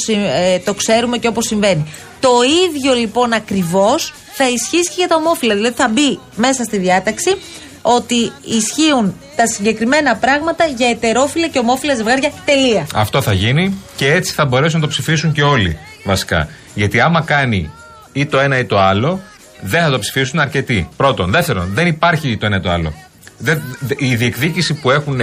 το 0.64 0.74
ξέρουμε 0.74 1.18
και 1.18 1.28
όπως 1.28 1.46
συμβαίνει. 1.46 1.92
Το 2.20 2.30
ίδιο 2.66 2.94
λοιπόν 2.94 3.32
ακριβώς 3.32 4.14
θα 4.32 4.48
ισχύσει 4.48 4.88
και 4.88 4.94
για 4.96 5.08
τα 5.08 5.16
ομόφυλα. 5.16 5.54
Δηλαδή 5.54 5.74
θα 5.74 5.88
μπει 5.88 6.18
μέσα 6.36 6.64
στη 6.64 6.78
διάταξη 6.78 7.36
ότι 7.82 8.32
ισχύουν 8.44 9.14
τα 9.36 9.46
συγκεκριμένα 9.46 10.16
πράγματα 10.16 10.64
για 10.64 10.88
ετερόφιλα 10.88 11.48
και 11.48 11.58
ομόφυλα 11.58 11.94
ζευγάρια. 11.94 12.30
Τελεία. 12.44 12.86
Αυτό 12.94 13.22
θα 13.22 13.32
γίνει 13.32 13.82
και 13.96 14.12
έτσι 14.12 14.32
θα 14.32 14.44
μπορέσουν 14.44 14.80
να 14.80 14.86
το 14.86 14.92
ψηφίσουν 14.92 15.32
και 15.32 15.42
όλοι 15.42 15.78
βασικά. 16.04 16.48
Γιατί 16.74 17.00
άμα 17.00 17.20
κάνει 17.20 17.70
ή 18.16 18.26
το 18.26 18.38
ένα 18.38 18.58
ή 18.58 18.64
το 18.64 18.78
άλλο, 18.80 19.20
δεν 19.60 19.82
θα 19.82 19.90
το 19.90 19.98
ψηφίσουν 19.98 20.38
αρκετοί. 20.40 20.88
Πρώτον. 20.96 21.30
Δεύτερον, 21.30 21.70
δεν 21.74 21.86
υπάρχει 21.86 22.36
το 22.36 22.46
ένα 22.46 22.56
ή 22.56 22.60
το 22.60 22.70
άλλο. 22.70 22.92
Δεν, 23.38 23.62
δε- 23.80 23.94
η 23.98 24.14
διεκδίκηση 24.14 24.74
που 24.74 24.90
έχουν 24.90 25.20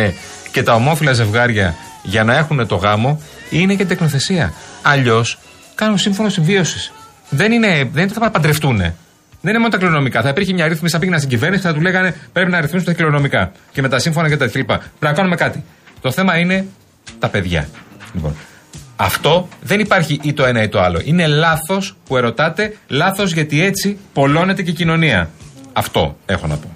και 0.52 0.64
τα 0.64 0.74
ομόφυλα 0.74 1.14
ζευγάρια 1.14 1.76
για 2.04 2.24
να 2.24 2.38
έχουν 2.38 2.68
το 2.68 2.76
γάμο 2.76 3.22
είναι 3.50 3.76
και 3.76 3.86
τεκνοθεσία. 3.86 4.54
Αλλιώς 4.82 5.38
κάνουν 5.76 5.98
σύμφωνο 5.98 6.30
συμβίωσης. 6.30 6.92
Δεν 7.30 7.52
είναι, 7.52 7.68
δεν 7.94 8.04
είναι 8.04 8.14
θα 8.14 8.30
παντρευτούν. 8.32 8.78
Δεν 8.78 8.94
είναι 9.54 9.58
μόνο 9.58 9.70
τα 9.70 9.78
κληρονομικά. 9.78 10.22
Θα 10.22 10.30
υπήρχε 10.30 10.54
μια 10.54 10.68
ρύθμιση, 10.68 10.94
θα 10.94 11.00
πήγαιναν 11.00 11.20
στην 11.20 11.32
κυβέρνηση 11.32 11.62
και 11.62 11.68
θα 11.68 11.74
του 11.74 11.82
λέγανε 11.82 12.16
πρέπει 12.34 12.52
να 12.52 12.62
ρυθμίσουν 12.62 12.88
τα 12.88 12.94
κληρονομικά 12.94 13.52
και 13.72 13.82
με 13.82 13.90
τα 13.90 14.00
σύμφωνα 14.00 14.30
και 14.30 14.38
τα 14.38 14.48
κλπ. 14.48 14.66
Πρέπει 14.66 14.84
να 15.00 15.14
κάνουμε 15.14 15.36
κάτι. 15.36 15.64
Το 16.02 16.12
θέμα 16.12 16.38
είναι 16.38 16.66
τα 17.20 17.30
παιδιά. 17.30 17.68
Λοιπόν, 18.14 18.36
Αυτό 19.04 19.48
δεν 19.62 19.80
υπάρχει 19.80 20.20
ή 20.24 20.34
το 20.34 20.46
ένα 20.46 20.64
ή 20.64 20.70
το 20.70 20.82
άλλο. 20.82 21.02
Είναι 21.04 21.28
λάθος 21.28 21.96
που 22.08 22.18
ερωτάτε, 22.18 22.78
λάθος 22.88 23.34
γιατί 23.34 23.64
έτσι 23.64 23.98
πολλώνεται 24.14 24.62
και 24.62 24.72
η 24.72 24.74
κοινωνία. 24.74 25.30
Αυτό 25.74 26.18
έχω 26.26 26.48
να 26.48 26.56
πω. 26.56 26.70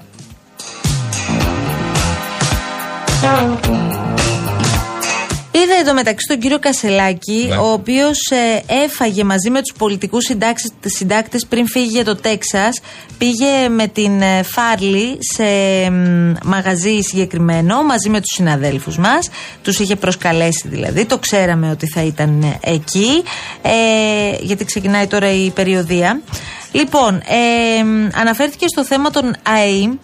Είδα 5.66 5.76
εδώ 5.80 5.94
μεταξύ 5.94 6.28
τον 6.28 6.40
κύριο 6.40 6.60
Κασελάκη, 6.60 7.46
Ναι. 7.50 7.56
ο 7.58 7.72
οποίος 7.72 8.18
έφαγε 8.86 9.24
μαζί 9.24 9.50
με 9.50 9.62
τους 9.62 9.74
πολιτικούς 9.78 10.26
συντάκτες 10.86 11.46
πριν 11.50 11.68
φύγει 11.68 11.90
για 11.92 12.04
το 12.06 12.16
Τέξας. 12.16 12.80
Πήγε 13.18 13.70
με 13.70 13.88
την 13.88 14.22
ε, 14.22 14.44
Φάρλι 14.44 15.18
σε 15.34 15.44
μ, 15.90 16.34
μαγαζί 16.44 17.00
συγκεκριμένο 17.02 17.84
μαζί 17.84 18.10
με 18.10 18.18
τους 18.18 18.34
συναδέλφους 18.36 18.98
μας. 18.98 19.30
Τους 19.62 19.80
είχε 19.80 19.96
προσκαλέσει 19.96 20.68
δηλαδή. 20.68 21.06
Το 21.06 21.18
ξέραμε 21.18 21.70
ότι 21.72 21.88
θα 21.88 22.02
ήταν 22.02 22.42
ε, 22.44 22.72
εκεί. 22.74 23.24
Ε, 23.62 23.72
γιατί 24.42 24.66
ξεκινάει 24.66 25.08
τώρα 25.08 25.32
η 25.34 25.50
περιοδία. 25.52 26.22
Λοιπόν, 26.72 27.16
ε, 27.80 27.84
μ, 27.84 28.08
αναφέρθηκε 28.14 28.66
στο 28.68 28.86
θέμα 28.86 29.10
των 29.10 29.36
ΑΕΗ 29.44 30.00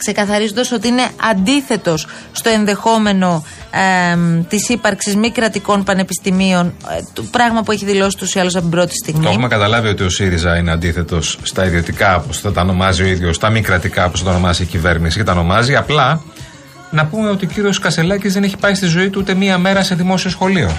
ξεκαθαρίζοντας 0.00 0.72
ότι 0.72 0.88
είναι 0.88 1.08
αντίθετος 1.30 2.06
στο 2.32 2.50
ενδεχόμενο 2.50 3.44
ε, 3.70 4.16
της 4.48 4.68
ύπαρξης 4.68 5.16
μη 5.16 5.30
κρατικών 5.30 5.84
πανεπιστημίων, 5.84 6.66
ε, 6.66 7.02
το 7.12 7.22
πράγμα 7.22 7.62
που 7.62 7.72
έχει 7.72 7.84
δηλώσει 7.84 8.16
τους 8.16 8.34
ή 8.34 8.38
άλλως 8.38 8.54
από 8.54 8.62
την 8.62 8.70
πρώτη 8.70 8.94
στιγμή. 8.94 9.24
Το 9.24 9.30
έχουμε 9.30 9.48
καταλάβει 9.48 9.88
ότι 9.88 10.02
ο 10.02 10.08
ΣΥΡΙΖΑ 10.08 10.56
είναι 10.56 10.70
αντίθετος 10.70 11.38
στα 11.42 11.64
ιδιωτικά, 11.64 12.16
όπως 12.16 12.40
θα 12.40 12.52
τα 12.52 12.60
ονομάζει 12.60 13.02
ο 13.02 13.06
ίδιος, 13.06 13.36
στα 13.36 13.50
μη 13.50 13.60
κρατικά, 13.60 14.04
όπως 14.04 14.18
θα 14.18 14.24
τα 14.24 14.30
ονομάσει 14.30 14.62
η 14.62 14.66
κυβέρνηση 14.66 15.18
και 15.18 15.24
τα 15.24 15.32
ονομάζει. 15.32 15.76
Απλά 15.76 16.22
να 16.90 17.06
πούμε 17.06 17.28
ότι 17.28 17.44
ο 17.44 17.48
κύριος 17.48 17.78
Κασελάκης 17.78 18.32
δεν 18.32 18.42
έχει 18.42 18.56
πάει 18.56 18.74
στη 18.74 18.86
ζωή 18.86 19.10
του 19.10 19.18
ούτε 19.22 19.34
μία 19.34 19.58
μέρα 19.58 19.82
σε 19.82 19.94
δημόσιο 19.94 20.30
σχολείο. 20.30 20.70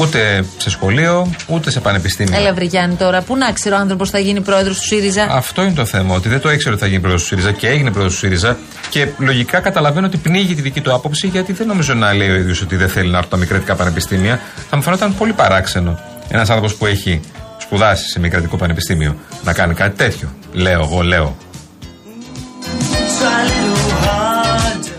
Ούτε 0.00 0.44
σε 0.56 0.70
σχολείο, 0.70 1.32
ούτε 1.46 1.70
σε 1.70 1.80
πανεπιστήμιο. 1.80 2.38
Έλα, 2.38 2.54
βρε 2.54 2.64
Γιάννη, 2.64 2.94
τώρα. 2.94 3.22
Πού 3.22 3.36
να 3.36 3.52
ξέρει 3.52 3.74
ο 3.74 3.78
άνθρωπος 3.78 4.10
θα 4.10 4.18
γίνει 4.18 4.40
πρόεδρος 4.40 4.78
του 4.78 4.84
ΣΥΡΙΖΑ; 4.84 5.26
Αυτό 5.30 5.62
είναι 5.62 5.72
το 5.72 5.84
θέμα, 5.84 6.14
ότι 6.14 6.28
δεν 6.28 6.40
το 6.40 6.50
ήξερε 6.50 6.74
ότι 6.74 6.82
θα 6.82 6.88
γίνει 6.88 7.00
πρόεδρος 7.00 7.22
του 7.22 7.28
ΣΥΡΙΖΑ 7.28 7.52
και 7.52 7.68
έγινε 7.68 7.90
πρόεδρος 7.90 8.12
του 8.12 8.18
ΣΥΡΙΖΑ. 8.18 8.56
Και 8.90 9.08
λογικά 9.18 9.60
καταλαβαίνω 9.60 10.06
ότι 10.06 10.16
πνίγει 10.16 10.54
τη 10.54 10.62
δική 10.62 10.80
του 10.80 10.94
άποψη, 10.94 11.26
γιατί 11.26 11.52
δεν 11.52 11.66
νομίζω 11.66 11.94
να 11.94 12.14
λέει 12.14 12.30
ο 12.30 12.34
ίδιος 12.34 12.62
ότι 12.62 12.76
δεν 12.76 12.88
θέλει 12.88 13.10
να 13.10 13.16
έρθουν 13.16 13.30
τα 13.30 13.36
μη 13.36 13.46
κρατικά 13.46 13.74
πανεπιστήμια. 13.74 14.40
Θα 14.70 14.76
μου 14.76 14.82
φαινόταν 14.82 15.14
πολύ 15.16 15.32
παράξενο 15.32 15.98
ένας 16.28 16.50
άνθρωπος 16.50 16.74
που 16.74 16.86
έχει 16.86 17.20
σπουδάσει 17.58 18.08
σε 18.08 18.20
μη 18.20 18.28
κρατικό 18.28 18.56
πανεπιστήμιο 18.56 19.16
να 19.44 19.52
κάνει 19.52 19.74
κάτι 19.74 19.96
τέτοιο. 19.96 20.28
Λέω, 20.52 20.80
εγώ 20.80 21.02
λέω. 21.02 21.36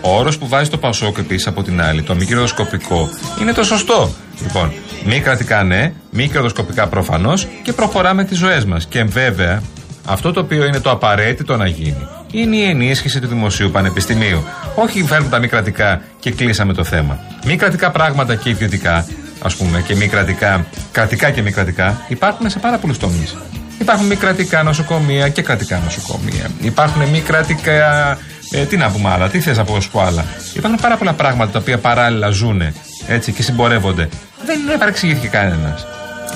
Ο 0.02 0.16
όρος 0.18 0.38
που 0.38 0.48
βάζει 0.48 0.70
το 0.70 0.76
Πασόκ 0.76 1.18
επίσης 1.18 1.46
από 1.46 1.62
την 1.62 1.82
άλλη, 1.82 2.02
το 2.02 2.14
μη 2.14 2.24
κερδοσκοπικό, 2.24 3.10
είναι 3.40 3.52
το 3.52 3.62
σωστό. 3.62 4.10
Λοιπόν, 4.42 4.72
μη 5.04 5.20
κρατικά 5.20 5.62
ναι, 5.62 5.92
μη 6.10 6.28
κερδοσκοπικά 6.28 6.86
προφανώς 6.86 7.46
και 7.62 7.72
προχωράμε 7.72 8.24
τις 8.24 8.38
ζωές 8.38 8.64
μας. 8.64 8.86
Και 8.86 9.04
βέβαια, 9.04 9.62
αυτό 10.04 10.32
το 10.32 10.40
οποίο 10.40 10.66
είναι 10.66 10.80
το 10.80 10.90
απαραίτητο 10.90 11.56
να 11.56 11.66
γίνει 11.66 12.08
είναι 12.32 12.56
η 12.56 12.64
ενίσχυση 12.64 13.20
του 13.20 13.26
δημοσίου 13.26 13.70
πανεπιστημίου. 13.70 14.44
Όχι 14.74 15.02
φέρνουμε 15.04 15.30
τα 15.30 15.38
μη 15.38 15.48
κρατικά 15.48 16.02
και 16.20 16.30
κλείσαμε 16.30 16.72
το 16.72 16.84
θέμα. 16.84 17.18
Μη 17.44 17.56
κρατικά 17.56 17.90
πράγματα 17.90 18.34
και 18.34 18.48
ιδιωτικά, 18.48 19.06
ας 19.42 19.56
πούμε, 19.56 19.80
και 19.80 19.94
μη 19.94 20.08
κρατικά, 20.08 20.66
κρατικά 20.92 21.30
και 21.30 21.42
μη 21.42 21.52
κρατικά, 21.52 22.00
υπάρχουν 22.08 22.50
σε 22.50 22.58
πάρα 22.58 22.78
πολλούς 22.78 22.98
τομείς. 22.98 23.36
Υπάρχουν 23.78 24.06
μη 24.06 24.16
κρατικά 24.16 24.62
νοσοκομεία 24.62 25.28
και 25.28 25.42
κρατικά 25.42 25.80
νοσοκομεία. 25.84 26.50
Υπάρχουν 26.60 27.02
μη 27.02 27.20
κρατικά. 27.20 28.18
Ε, 28.52 28.64
τι 28.64 28.76
να 28.76 28.90
πούμε 28.90 29.10
άλλα, 29.10 29.28
τι 29.28 29.40
θες 29.40 29.56
να 29.56 29.64
πω, 29.64 29.80
σου 29.80 29.90
πω 29.90 30.00
άλλα. 30.00 30.24
Υπάρχουν 30.54 30.80
πάρα 30.80 30.96
πολλά 30.96 31.12
πράγματα 31.12 31.52
τα 31.52 31.58
οποία 31.58 31.78
παράλληλα 31.78 32.30
ζουν 32.30 32.62
έτσι 33.06 33.32
και 33.32 33.42
συμπορεύονται. 33.42 34.08
Δεν 34.46 34.78
παρεξηγήθηκε 34.78 35.26
κανένας. 35.26 35.86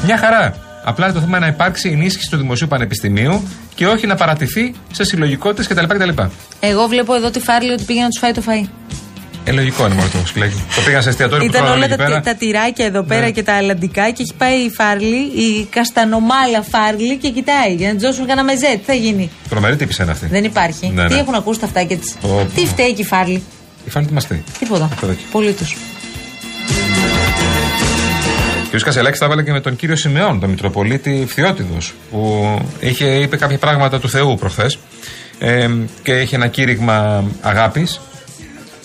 Μια 0.05 0.19
χαρά. 0.19 0.55
Απλά 0.85 1.13
το 1.13 1.21
θέμα 1.21 1.37
είναι 1.37 1.47
να 1.47 1.53
υπάρξει 1.53 1.89
ενίσχυση 1.89 2.31
του 2.31 2.37
δημοσίου 2.37 2.67
πανεπιστημίου 2.69 3.49
και 3.75 3.87
όχι 3.87 4.07
να 4.07 4.15
παρατηθεί 4.15 4.75
σε 4.93 5.05
συλλογικότητες 5.05 5.67
κτλ. 5.67 5.85
κτλ. 5.95 6.23
Εγώ 6.61 6.87
βλέπω 6.87 7.15
εδώ 7.15 7.31
τη 7.31 7.41
Φάρλι 7.41 7.71
ότι 7.73 7.85
πήγε 7.85 8.01
να 8.01 8.09
τους 8.09 8.19
φάει 8.19 8.33
το 8.33 8.43
φαΐ. 8.49 8.69
Ε, 9.47 9.53
λογικό 9.53 9.87
είναι 9.87 9.95
μόνο 9.95 10.09
το 10.09 10.19
σκυλάκι. 10.27 10.63
το 10.75 10.81
πήγαν 10.85 11.03
σε 11.03 11.09
εστιατόριο 11.09 11.45
που 11.45 11.51
Ήταν 11.51 11.61
τρώγανε 11.65 11.85
όλα 11.85 11.93
εκεί 11.95 12.03
τα, 12.03 12.05
πέρα. 12.09 12.21
τα 12.21 12.35
τυράκια 12.35 12.85
εδώ 12.87 13.03
πέρα 13.03 13.21
Ναι. 13.25 13.31
και 13.31 13.43
τα 13.43 13.53
αλλαντικά 13.55 14.11
και 14.11 14.23
έχει 14.23 14.35
πάει 14.39 14.57
η 14.59 14.71
Φάρλι, 14.71 15.17
η 15.17 15.65
καστανομάλα 15.71 16.63
Φάρλι 16.71 17.17
και 17.17 17.31
κοιτάει 17.31 17.75
για 17.75 17.89
να 17.93 17.95
τη 17.99 18.05
δώσουν 18.07 18.27
κανένα 18.27 18.45
μεζέ. 18.47 18.67
Τι 18.77 18.83
θα 18.87 18.95
γίνει; 18.95 19.31
Τρομερή 19.49 19.77
τύπη 19.77 19.95
είναι 20.03 20.11
αυτή. 20.11 20.27
Δεν 20.27 20.45
υπάρχει. 20.45 20.89
Ναι, 20.95 21.07
Τι 21.07 21.15
ναι. 21.15 21.21
έχουν 21.21 21.35
ακούσει 21.35 21.61
τα 21.61 21.67
αυτάκια 21.67 21.97
της; 21.97 22.15
Πω, 22.21 22.29
πω. 22.29 22.47
Τι 22.55 22.67
φταίει 22.67 22.93
και 22.95 23.03
η 23.03 23.05
Φάρλι. 23.05 23.43
Η 23.87 23.91
φάνη 23.91 24.07
τι 24.07 24.13
μας 24.13 24.25
θέλει. 24.25 24.45
Τίποτα. 24.59 24.89
Αυτό 24.93 25.07
εκεί. 25.07 25.25
Πολύ 25.33 25.53
του. 25.53 25.65
Ο 28.75 28.77
κ. 28.77 28.81
Κασελάκης 28.81 29.19
τα 29.19 29.25
έβαλε 29.25 29.43
και 29.43 29.53
με 29.53 29.61
τον 29.61 29.77
κύριο 29.77 29.97
Σιμεών, 29.97 30.41
τον 30.41 30.51
Μητροπολίτη 30.51 31.25
Φθιώτιδος, 31.29 31.95
που 32.11 32.59
είχε, 32.81 33.05
είπε 33.05 33.37
κάποια 33.37 33.59
πράγματα 33.59 34.01
του 34.01 34.09
Θεού 34.09 34.37
προχθές 34.37 34.79
ε, 35.39 35.69
και 36.03 36.13
είχε 36.21 36.37
ένα 36.37 36.47
κήρυγμα 36.47 37.25
αγάπης 37.41 38.01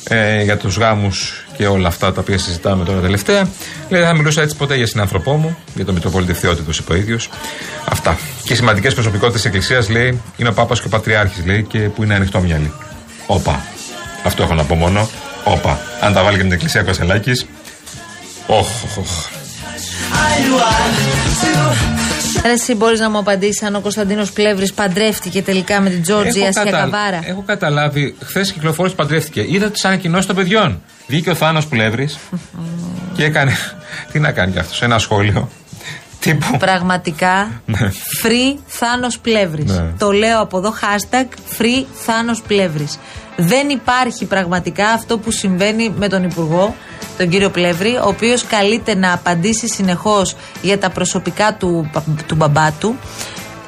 ε, 0.03 0.43
για 0.43 0.57
τους 0.57 0.77
γάμους 0.77 1.45
και 1.57 1.67
όλα 1.67 1.87
αυτά 1.87 2.13
τα 2.13 2.21
οποία 2.21 2.37
συζητάμε 2.37 2.85
τώρα 2.85 2.99
τελευταία. 2.99 3.49
Λέει, 3.89 3.99
δεν 3.99 4.05
θα 4.05 4.13
μιλούσα 4.13 4.41
έτσι 4.41 4.55
ποτέ 4.55 4.75
για 4.75 4.87
συνάνθρωπό 4.87 5.33
μου, 5.33 5.57
για 5.75 5.85
τον 5.85 5.93
Μητροπολίτη 5.93 6.33
Φθιώτιδος, 6.33 6.77
είπε 6.77 6.93
ο 6.93 6.95
ίδιος. 6.95 7.29
Αυτά. 7.85 8.17
Και 8.43 8.53
οι 8.53 8.55
σημαντικές 8.55 8.93
προσωπικότητες 8.93 9.41
της 9.41 9.49
Εκκλησίας, 9.49 9.89
λέει, 9.89 10.21
είναι 10.37 10.49
ο 10.49 10.53
Πάπας 10.53 10.79
και 10.79 10.87
ο 10.87 10.89
Πατριάρχης, 10.89 11.45
λέει, 11.45 11.63
και 11.63 11.79
που 11.79 12.03
είναι 12.03 12.15
ανοιχτόμυαλοι. 12.15 12.73
Όπα. 13.27 13.61
Αυτό 14.23 14.43
έχω 14.43 14.53
να 14.53 14.63
πω 14.63 14.75
μόνο. 14.75 15.09
Όπα. 15.43 15.79
Αν 16.01 16.13
τα 16.13 16.23
βάλει 16.23 16.37
και 16.37 16.43
με 16.43 16.49
την 16.49 16.57
Εκκλησία 16.57 16.81
Κασελάκης. 16.81 17.45
Όχ, 18.47 18.83
όχ, 18.83 18.97
όχ. 18.97 19.38
Ρε, 22.45 22.51
εσύ 22.51 22.75
μπορείς 22.75 22.99
να 22.99 23.09
μου 23.09 23.17
απαντήσεις 23.17 23.63
αν 23.63 23.75
ο 23.75 23.79
Κωνσταντίνος 23.79 24.31
Πλεύρης 24.31 24.73
παντρεύτηκε 24.73 25.41
τελικά 25.41 25.81
με 25.81 25.89
την 25.89 26.01
Τζόρτζια 26.01 26.47
Έχω, 26.47 26.59
Άσια 26.59 26.63
κατα- 26.71 26.77
Καβάρα. 26.83 27.19
έχω 27.23 27.43
καταλάβει, 27.45 28.15
χθες 28.25 28.51
κυκλοφόρησε 28.51 28.95
παντρεύτηκε. 28.95 29.45
Είδα 29.47 29.69
τις 29.71 29.85
ανακοινώσεις 29.85 30.25
των 30.25 30.35
παιδιών. 30.35 30.81
Βγήκε 31.07 31.29
ο 31.29 31.35
Θάνος 31.35 31.67
Πλεύρης 31.67 32.17
και 33.15 33.23
έκανε. 33.23 33.51
Τι 34.11 34.19
να 34.19 34.31
κάνει 34.31 34.51
κι 34.51 34.59
αυτός, 34.59 34.81
ένα 34.81 34.99
σχόλιο. 34.99 35.49
Τύπου. 36.19 36.57
Πραγματικά 36.57 37.61
Ναι. 37.65 37.91
free 38.23 38.57
Θάνος 38.67 39.19
Πλεύρης. 39.19 39.65
Ναι. 39.71 39.85
Το 39.97 40.11
λέω 40.11 40.41
από 40.41 40.57
εδώ 40.57 40.73
hashtag 40.81 41.25
free 41.61 41.83
Θάνος 41.93 42.41
Πλεύρης. 42.47 42.99
Δεν 43.37 43.69
υπάρχει 43.69 44.25
πραγματικά 44.25 44.89
αυτό 44.89 45.17
που 45.17 45.31
συμβαίνει 45.31 45.93
με 45.97 46.07
τον 46.07 46.23
Υπουργό, 46.23 46.75
τον 47.19 47.29
κύριο 47.29 47.49
Πλεύρη, 47.49 47.95
ο 47.95 48.07
οποίος 48.07 48.43
καλείται 48.43 48.95
να 48.95 49.13
απαντήσει 49.13 49.67
συνεχώς 49.67 50.35
για 50.61 50.79
τα 50.79 50.89
προσωπικά 50.89 51.53
του, 51.53 51.89
πα- 51.93 52.03
του 52.27 52.35
μπαμπά 52.35 52.71
του. 52.71 52.95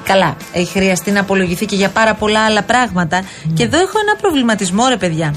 Καλά, 0.03 0.35
έχει 0.53 0.71
χρειαστεί 0.71 1.11
να 1.11 1.19
απολογηθεί 1.19 1.65
και 1.65 1.75
για 1.75 1.89
πάρα 1.89 2.13
πολλά 2.13 2.45
άλλα 2.45 2.61
πράγματα. 2.63 3.23
Και 3.53 3.63
εδώ 3.63 3.77
έχω 3.77 3.99
ένα 4.07 4.15
προβληματισμό, 4.21 4.87
ρε 4.87 4.97
παιδιά. 4.97 5.35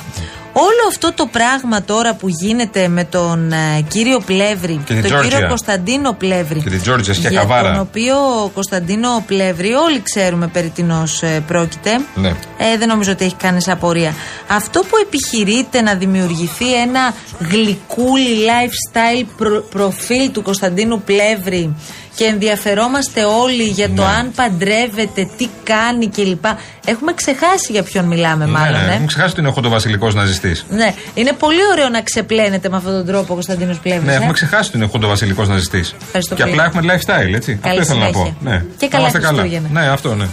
Όλο 0.56 0.83
αυτό 0.88 1.12
το 1.12 1.26
πράγμα 1.26 1.83
τώρα 1.83 2.14
που 2.14 2.28
γίνεται 2.28 2.88
με 2.88 3.04
τον 3.04 3.52
ε, 3.52 3.80
κύριο 3.88 4.21
Πλεύρη, 4.26 4.80
Και 4.87 4.92
την 4.92 5.02
τον 5.02 5.04
Τζόρτζια. 5.11 5.30
κύριο 5.30 5.49
Κωνσταντίνο 5.49 6.12
Πλεύρη, 6.12 6.61
Και 6.61 6.71
την 6.71 6.80
Τζόρτζια 6.83 7.12
για 7.14 7.28
Σκιακαβάρα. 7.30 7.73
τον 7.73 7.80
οποίο 7.80 8.14
Κωνσταντίνο 8.54 9.25
Πλεύρη, 9.26 9.73
όλοι 9.73 10.02
ξέρουμε 10.02 10.47
περί 10.47 10.68
τίνος 10.68 11.23
ε, 11.23 11.42
πρόκειται. 11.47 11.90
Ναι. 12.14 12.28
Ε, 12.59 12.76
δεν 12.78 12.88
νομίζω 12.88 13.12
ότι 13.12 13.25
έχει 13.25 13.35
κανείς 13.35 13.68
απορία. 13.68 14.14
Αυτό 14.49 14.80
που 14.80 14.97
επιχειρείται 15.02 15.80
να 15.80 15.94
δημιουργηθεί 15.94 16.75
ένα 16.75 17.14
γλυκούλι 17.50 18.37
lifestyle 18.47 19.26
προ- 19.37 19.64
προφίλ 19.71 20.30
του 20.33 20.42
Κωνσταντίνου 20.42 21.02
Πλεύρη 21.02 21.75
και 22.16 22.25
ενδιαφερόμαστε 22.25 23.25
όλοι 23.25 23.62
για 23.62 23.88
το 23.90 24.02
Ναι. 24.02 24.09
αν 24.18 24.30
παντρεύεται, 24.37 25.28
τι 25.37 25.49
κάνει 25.64 26.09
κλπ. 26.09 26.44
Έχουμε 26.87 27.12
ξεχάσει 27.14 27.73
για 27.73 27.83
ποιον 27.83 28.04
μιλάμε 28.04 28.47
μάλλον. 28.47 28.80
ναι, 28.85 28.90
ε. 28.92 28.94
Έχουν 28.94 29.06
ξεχάσει 29.06 29.30
ότι 29.30 29.40
είναι 29.40 29.49
ο 29.49 29.52
Χοντοβασιλικό 29.52 30.11
ναζιστής. 30.11 30.66
Ναι, 30.71 30.94
είναι 31.14 31.33
πολύ 31.33 31.59
ωραίο 31.73 31.88
να 31.88 32.02
ξεπλένεται 32.02 32.68
με 32.68 32.76
αυτόν 32.76 32.92
τον 32.92 33.06
τρόπο 33.06 33.26
ο 33.28 33.35
Κωνσταντίνος 33.35 33.78
Πλεύρης. 33.78 34.04
Ναι, 34.06 34.12
ε. 34.12 34.16
έχουμε 34.16 34.33
ξεχάσει 34.33 34.68
ότι 34.68 34.76
είναι 34.76 34.87
ο 34.87 34.88
Χοντοβασιλικό 34.88 35.44
ναζιστής. 35.44 35.94
Ευχαριστώ 36.04 36.35
Και 36.35 36.42
πολύ. 36.42 36.52
απλά 36.54 36.64
έχουμε 36.64 36.83
lifestyle, 36.94 37.35
έτσι. 37.35 37.54
Καλή 37.62 37.78
αυτό 37.80 37.92
ήθελα 37.92 38.06
να 38.06 38.11
πω. 38.12 38.18
συνέχεια. 38.18 38.37
Ναι. 38.50 38.64
Και 38.76 38.85
Να 38.85 38.88
καλά 38.88 39.09
είμαστε 39.09 39.26
Χριστούγεννα. 39.26 39.68
Ναι, 39.73 39.88
αυτό 39.88 40.14
ναι. 40.14 40.26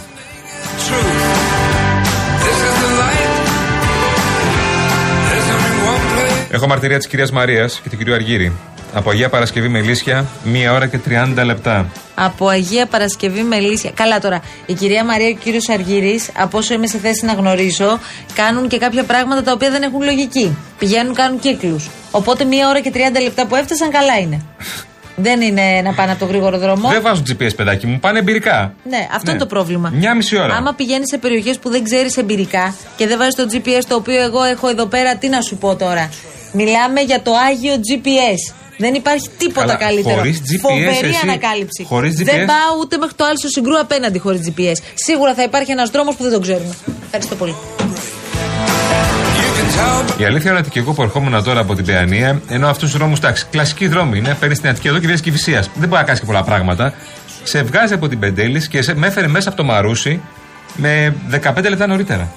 Έχω 6.50 6.66
μαρτυρία 6.66 6.96
της 6.98 7.06
κυρίας 7.06 7.30
Μαρίας 7.30 7.80
και 7.82 7.88
του 7.88 7.96
κυρίου 7.96 8.14
Αργύρη. 8.14 8.52
Από 8.94 9.10
Αγία 9.10 9.28
Παρασκευή 9.28 9.68
Μελίσια, 9.68 10.26
μία 10.44 10.72
ώρα 10.72 10.86
και 10.86 10.98
30 11.08 11.44
λεπτά. 11.44 11.86
Από 12.14 12.48
Αγία 12.48 12.86
Παρασκευή 12.86 13.42
Μελίσια. 13.42 13.90
Καλά 13.94 14.18
τώρα. 14.20 14.40
Η 14.66 14.72
κυρία 14.72 15.04
Μαρία 15.04 15.28
και 15.30 15.36
ο 15.38 15.42
κύριος 15.42 15.68
Αργύρης, 15.68 16.30
από 16.36 16.58
όσο 16.58 16.74
είμαι 16.74 16.86
σε 16.86 16.98
θέση 16.98 17.24
να 17.24 17.32
γνωρίζω, 17.32 17.98
κάνουν 18.34 18.68
και 18.68 18.78
κάποια 18.78 19.04
πράγματα 19.04 19.42
τα 19.42 19.52
οποία 19.52 19.70
δεν 19.70 19.82
έχουν 19.82 20.02
λογική. 20.02 20.56
Πηγαίνουν, 20.78 21.14
κάνουν 21.14 21.38
κύκλους. 21.38 21.90
Οπότε 22.10 22.44
μία 22.44 22.68
ώρα 22.68 22.80
και 22.80 22.90
30 22.94 22.98
λεπτά 23.22 23.46
που 23.46 23.56
έφτασαν, 23.56 23.90
καλά 23.90 24.18
είναι. 24.18 24.40
δεν 25.16 25.40
είναι 25.40 25.80
να 25.84 25.92
πάνε 25.92 26.10
από 26.10 26.20
το 26.20 26.26
γρήγορο 26.26 26.58
δρόμο. 26.58 26.88
Δεν 26.88 27.02
βάζουν 27.02 27.24
GPS, 27.28 27.50
παιδάκι 27.56 27.86
μου, 27.86 27.98
πάνε 28.00 28.18
εμπειρικά. 28.18 28.74
Ναι, 28.88 29.06
αυτό 29.14 29.30
είναι 29.30 29.40
το 29.40 29.46
πρόβλημα. 29.46 29.90
Μια 29.94 30.14
μισή 30.14 30.38
ώρα. 30.38 30.54
Άμα 30.54 30.72
πηγαίνεις 30.72 31.08
σε 31.08 31.18
περιοχές 31.18 31.58
που 31.58 31.70
δεν 31.70 31.84
ξέρεις 31.84 32.16
εμπειρικά 32.16 32.74
και 32.96 33.06
δεν 33.06 33.18
βάζεις 33.18 33.34
το 33.34 33.46
GPS 33.52 33.82
το 33.88 33.94
οποίο 33.94 34.22
εγώ 34.22 34.42
έχω 34.42 34.68
εδώ 34.68 34.86
πέρα, 34.86 35.16
τι 35.16 35.28
να 35.28 35.40
σου 35.40 35.56
πω 35.56 35.76
τώρα. 35.76 36.10
Μιλάμε 36.52 37.00
για 37.00 37.22
το 37.22 37.32
Άγιο 37.48 37.72
GPS. 37.74 38.54
Δεν 38.78 38.94
υπάρχει 38.94 39.28
τίποτα 39.38 39.66
Καλά, 39.66 39.78
καλύτερο. 39.78 40.16
χωρίς 40.16 40.38
GPS 40.38 40.60
Φοβερή 40.60 41.08
εσύ- 41.08 41.18
ανακάλυψη. 41.22 41.84
χωρίς 41.84 42.14
Δεν 42.14 42.26
GPS. 42.26 42.46
πάω 42.46 42.72
ούτε 42.80 42.96
μέχρι 42.96 43.14
το 43.14 43.24
Άλσο 43.24 43.48
Συγκρού 43.48 43.78
απέναντι 43.78 44.18
χωρίς 44.18 44.40
GPS. 44.46 44.76
Σίγουρα 44.94 45.34
θα 45.34 45.42
υπάρχει 45.42 45.70
ένας 45.70 45.90
δρόμος 45.90 46.14
που 46.16 46.22
δεν 46.22 46.32
τον 46.32 46.42
ξέρουμε. 46.42 46.74
Ευχαριστώ 47.04 47.34
πολύ. 47.34 47.54
Η 50.18 50.24
αλήθεια 50.24 50.50
είναι 50.50 50.60
ότι 50.60 50.70
και 50.70 50.78
εγώ 50.78 50.92
που 50.92 51.02
ερχόμουν 51.02 51.44
τώρα 51.44 51.60
από 51.60 51.74
την 51.74 51.84
Παιανία, 51.84 52.40
ενώ 52.48 52.68
αυτούς 52.68 52.90
τους 52.90 52.98
δρόμους, 52.98 53.18
εντάξει, 53.18 53.46
κλασικοί 53.50 53.86
δρόμοι 53.86 54.18
είναι, 54.18 54.36
παίρνεις 54.40 54.60
την 54.60 54.68
Αττική 54.68 54.88
εδώ 54.88 54.98
και 54.98 55.06
βγαίνει 55.06 55.20
Κυφυσία. 55.20 55.60
Δεν 55.60 55.88
μπορεί 55.88 56.00
να 56.00 56.02
κάνεις 56.02 56.20
και 56.20 56.26
πολλά 56.26 56.42
πράγματα. 56.42 56.94
Σε 57.42 57.62
βγάζει 57.62 57.94
από 57.94 58.08
την 58.08 58.18
Πεντέλης 58.18 58.68
και 58.68 58.82
σε, 58.82 58.94
με 58.94 59.06
έφερε 59.06 59.26
μέσα 59.28 59.48
από 59.48 59.58
το 59.58 59.64
Μαρούσι 59.64 60.20
με 60.76 61.14
15 61.30 61.68
λεπτά 61.68 61.86
νωρίτερα. 61.86 62.32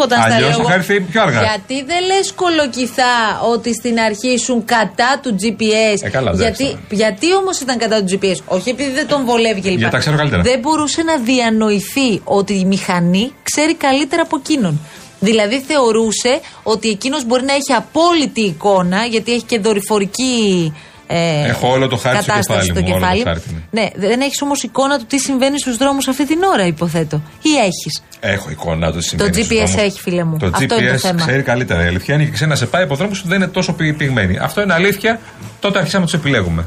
Αχ, 0.00 0.06
όταν 0.06 0.18
στα 0.22 0.34
Αλλιώς 0.34 0.40
λέω 0.40 0.50
θα 0.50 0.54
εγώ. 0.60 0.68
είχα 0.68 0.74
έρθει 0.74 1.00
πιο 1.00 1.22
αργά. 1.22 1.40
Γιατί 1.40 1.84
δεν 1.84 2.00
λες 2.06 2.32
κολοκυθά 2.32 3.40
ότι 3.52 3.74
στην 3.74 3.98
αρχή 4.00 4.28
ήσουν 4.28 4.64
κατά 4.64 5.20
του 5.22 5.30
GPS. 5.40 5.98
Ε, 6.02 6.08
καλά, 6.08 6.30
εντάξει, 6.30 6.42
γιατί 6.42 6.64
τώρα. 6.64 6.80
γιατί 6.90 7.34
όμως 7.34 7.60
ήταν 7.60 7.78
κατά 7.78 7.96
του 8.04 8.08
GPS. 8.12 8.36
Όχι 8.46 8.68
επειδή 8.70 8.90
δεν 8.90 9.06
τον 9.06 9.24
βολεύει 9.24 9.60
κλπ. 9.60 9.78
Γιατί 9.78 9.92
τα 9.92 9.98
ξέρω 9.98 10.16
καλύτερα. 10.16 10.42
Δεν 10.42 10.58
μπορούσε 10.58 11.02
να 11.02 11.16
διανοηθεί 11.18 12.20
ότι 12.24 12.52
η 12.58 12.64
μηχανή 12.64 13.32
ξέρει 13.42 13.74
καλύτερα 13.74 14.22
από 14.22 14.36
εκείνον. 14.36 14.80
Δηλαδή 15.22 15.60
θεωρούσε 15.66 16.40
ότι 16.62 16.88
εκείνος 16.88 17.24
μπορεί 17.24 17.44
να 17.44 17.52
έχει 17.52 17.72
απόλυτη 17.76 18.40
εικόνα, 18.40 19.04
γιατί 19.04 19.32
έχει 19.32 19.42
και 19.44 19.58
δορυφορική. 19.58 20.72
Ε, 21.12 21.48
Έχω 21.48 21.68
όλο 21.70 21.88
το 21.88 21.96
χάρτη 21.96 22.22
στο 22.22 22.32
κατάσταση 22.32 22.66
κεφάλι 22.72 22.88
μου, 22.88 22.94
όλο 22.94 23.16
το 23.16 23.22
χάρτη, 23.24 23.64
ναι, 23.70 23.88
δεν 23.94 24.20
έχεις 24.20 24.42
όμως 24.42 24.62
εικόνα 24.62 24.98
του 24.98 25.04
τι 25.06 25.18
συμβαίνει 25.18 25.58
στους 25.60 25.76
δρόμους 25.76 26.08
αυτή 26.08 26.26
την 26.26 26.42
ώρα, 26.42 26.66
υποθέτω. 26.66 27.22
Ή 27.42 27.56
έχεις. 27.56 28.02
Έχω 28.20 28.50
εικόνα 28.50 28.92
το 28.92 29.00
συμβαίνει. 29.00 29.32
στους 29.34 29.46
GPS 29.46 29.50
δρόμους. 29.54 29.74
έχει, 29.74 30.00
φίλε 30.00 30.24
μου. 30.24 30.36
Το 30.36 30.50
Αυτό 30.54 30.76
GPS 30.76 30.80
είναι 30.80 30.90
το 30.92 30.98
θέμα. 30.98 31.20
ξέρει 31.20 31.42
καλύτερα. 31.42 31.84
Η 31.84 31.86
αλήθεια 31.86 32.14
είναι 32.14 32.24
και 32.24 32.30
ξέρει 32.30 32.50
να 32.50 32.56
σε 32.56 32.66
πάει 32.66 32.82
από 32.82 32.94
δρόμους 32.94 33.22
που 33.22 33.28
δεν 33.28 33.36
είναι 33.36 33.46
τόσο 33.46 33.72
πη- 33.72 33.94
πυγμένοι. 33.96 34.38
Αυτό 34.38 34.62
είναι 34.62 34.72
αλήθεια. 34.72 35.20
Τότε 35.60 35.78
αρχίσαμε 35.78 36.04
να 36.04 36.10
τους 36.10 36.20
επιλέγουμε. 36.20 36.64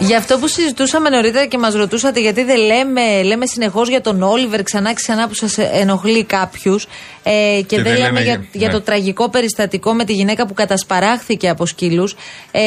Για 0.00 0.18
αυτό 0.18 0.38
που 0.38 0.48
συζητούσαμε 0.48 1.08
νωρίτερα 1.08 1.46
και 1.46 1.58
μας 1.58 1.74
ρωτούσατε 1.74 2.20
γιατί 2.20 2.44
δεν 2.44 2.56
λέμε, 2.56 3.22
λέμε 3.22 3.46
συνεχώς 3.46 3.88
για 3.88 4.00
τον 4.00 4.22
Όλιβερ 4.22 4.62
ξανά 4.62 4.88
και 4.88 4.94
ξανά 4.94 5.28
που 5.28 5.34
σας 5.34 5.58
ενοχλεί 5.58 6.24
κάποιου. 6.24 6.76
Ε, 7.22 7.60
και, 7.66 7.82
δεν, 7.82 7.96
λέμε 7.98 8.20
για, 8.20 8.32
για- 8.32 8.44
για 8.52 8.66
ναι. 8.66 8.72
το 8.72 8.80
τραγικό 8.80 9.28
περιστατικό 9.28 9.92
με 9.94 10.04
τη 10.04 10.12
γυναίκα 10.12 10.46
που 10.46 10.54
κατασπαράχθηκε 10.54 11.48
από 11.48 11.66
σκύλους. 11.66 12.16
Ε, 12.50 12.60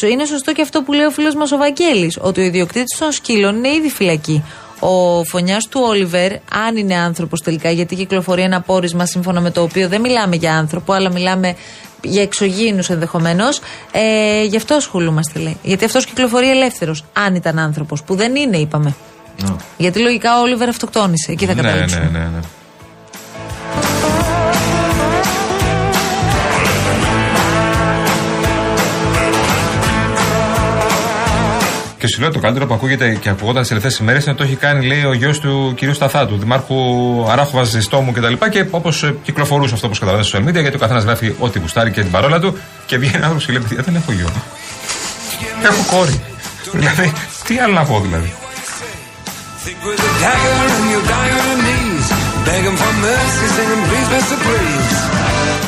σω- 0.00 0.10
είναι 0.10 0.24
σωστό 0.24 0.52
και 0.52 0.62
αυτό 0.62 0.82
που 0.82 0.92
λέει 0.92 1.06
ο 1.06 1.10
φίλος 1.10 1.34
μας 1.34 1.52
ο 1.52 1.56
Βαγγέλης, 1.56 2.18
ότι 2.20 2.40
ο 2.40 2.44
ιδιοκτήτης 2.44 2.98
των 2.98 3.12
σκύλων 3.12 3.56
είναι 3.56 3.68
ήδη 3.68 3.88
φυλακή. 3.88 4.44
Ο 4.80 5.24
φωνιάς 5.24 5.68
του 5.68 5.80
Όλιβερ, 5.84 6.32
αν 6.32 6.76
είναι 6.76 6.96
άνθρωπος 6.96 7.42
τελικά, 7.42 7.70
γιατί 7.70 7.94
κυκλοφορεί 7.94 8.42
ένα 8.42 8.60
πόρισμα 8.60 9.06
σύμφωνα 9.06 9.40
με 9.40 9.50
το 9.50 9.62
οποίο 9.62 9.88
δεν 9.88 10.00
μιλάμε 10.00 10.36
για 10.36 10.56
άνθρωπο, 10.56 10.92
αλλά 10.92 11.12
μιλάμε 11.12 11.56
για 12.02 12.22
εξωγήινους 12.22 12.90
ενδεχομένως. 12.90 13.60
Ε, 13.92 14.42
γι' 14.42 14.56
αυτό 14.56 14.74
ασχολούμαστε, 14.74 15.38
λέει. 15.38 15.56
Γιατί 15.62 15.84
αυτός 15.84 16.06
κυκλοφορεί 16.06 16.50
ελεύθερος, 16.50 17.04
αν 17.12 17.34
ήταν 17.34 17.58
άνθρωπος. 17.58 18.02
Που 18.02 18.14
δεν 18.14 18.36
είναι, 18.36 18.56
είπαμε. 18.56 18.94
Γιατί 19.76 19.98
λογικά 19.98 20.38
ο 20.38 20.42
Όλιβερ 20.42 20.68
αυτοκτόνησε. 20.68 21.32
Εκεί 21.32 21.46
θα 21.46 21.54
ναι, 21.54 21.62
καταλήξουμε. 21.62 22.04
ναι, 22.04 22.18
ναι, 22.18 22.24
ναι. 22.24 22.40
Και 32.06 32.12
σου 32.12 32.20
λέω 32.20 32.30
το 32.30 32.38
καλύτερο 32.38 32.66
που 32.66 32.74
ακούγεται 32.74 33.14
και 33.14 33.28
ακουγόταν 33.28 33.60
τις 33.60 33.68
τελευταίες 33.68 33.98
ημέρες 33.98 34.22
είναι 34.22 34.30
ότι 34.30 34.40
το 34.40 34.46
έχει 34.46 34.56
κάνει, 34.56 34.86
λέει, 34.86 35.04
ο 35.04 35.12
γιος 35.12 35.40
του 35.40 35.72
κυρίου 35.76 35.94
Σταθάτου, 35.94 36.32
του 36.34 36.38
Δημάρχου 36.38 36.76
Αράχου 37.30 37.56
Βαζιστόμου 37.56 38.12
κτλ. 38.12 38.32
Και, 38.32 38.48
και 38.48 38.66
όπως 38.70 39.12
κυκλοφορούσε 39.22 39.74
αυτό 39.74 39.88
που 39.88 39.94
καταλαβαίνεις 39.94 40.28
στο 40.28 40.38
social 40.38 40.48
media, 40.48 40.60
γιατί 40.60 40.76
ο 40.76 40.78
καθένας 40.78 41.04
γράφει 41.04 41.34
ό,τι 41.38 41.58
γουστάρει 41.58 41.90
και 41.90 42.02
την 42.02 42.10
παρόλα 42.10 42.40
του, 42.40 42.58
και 42.86 42.98
βγαίνει 42.98 43.14
ένα 43.16 43.26
άνθρωπος 43.26 43.46
και 43.46 43.52
λέει: 43.52 43.62
«Παιδιά, 43.62 43.82
Δεν 43.82 43.94
έχω 43.96 44.12
γιο. 44.12 44.28
Έχω 45.62 45.96
κόρη. 45.96 46.20
δηλαδή, 46.72 47.12
τι 47.46 47.58
άλλο 47.58 47.72
να 47.72 47.84
πω 47.84 48.00
δηλαδή. 48.00 48.32
Think 49.64 49.80
with 49.88 50.08
a 50.08 50.12
dagger 50.24 50.56
and 50.76 50.86
you'll 50.90 51.08
die 51.14 51.30
on 51.38 51.44
your 51.50 51.60
knees. 51.66 52.06
Begging 52.46 52.76
for 52.82 52.92
mercy, 53.06 53.46
singing, 53.56 53.82
please, 53.88 54.08
Mr. 54.14 54.36
Please. 54.44 55.25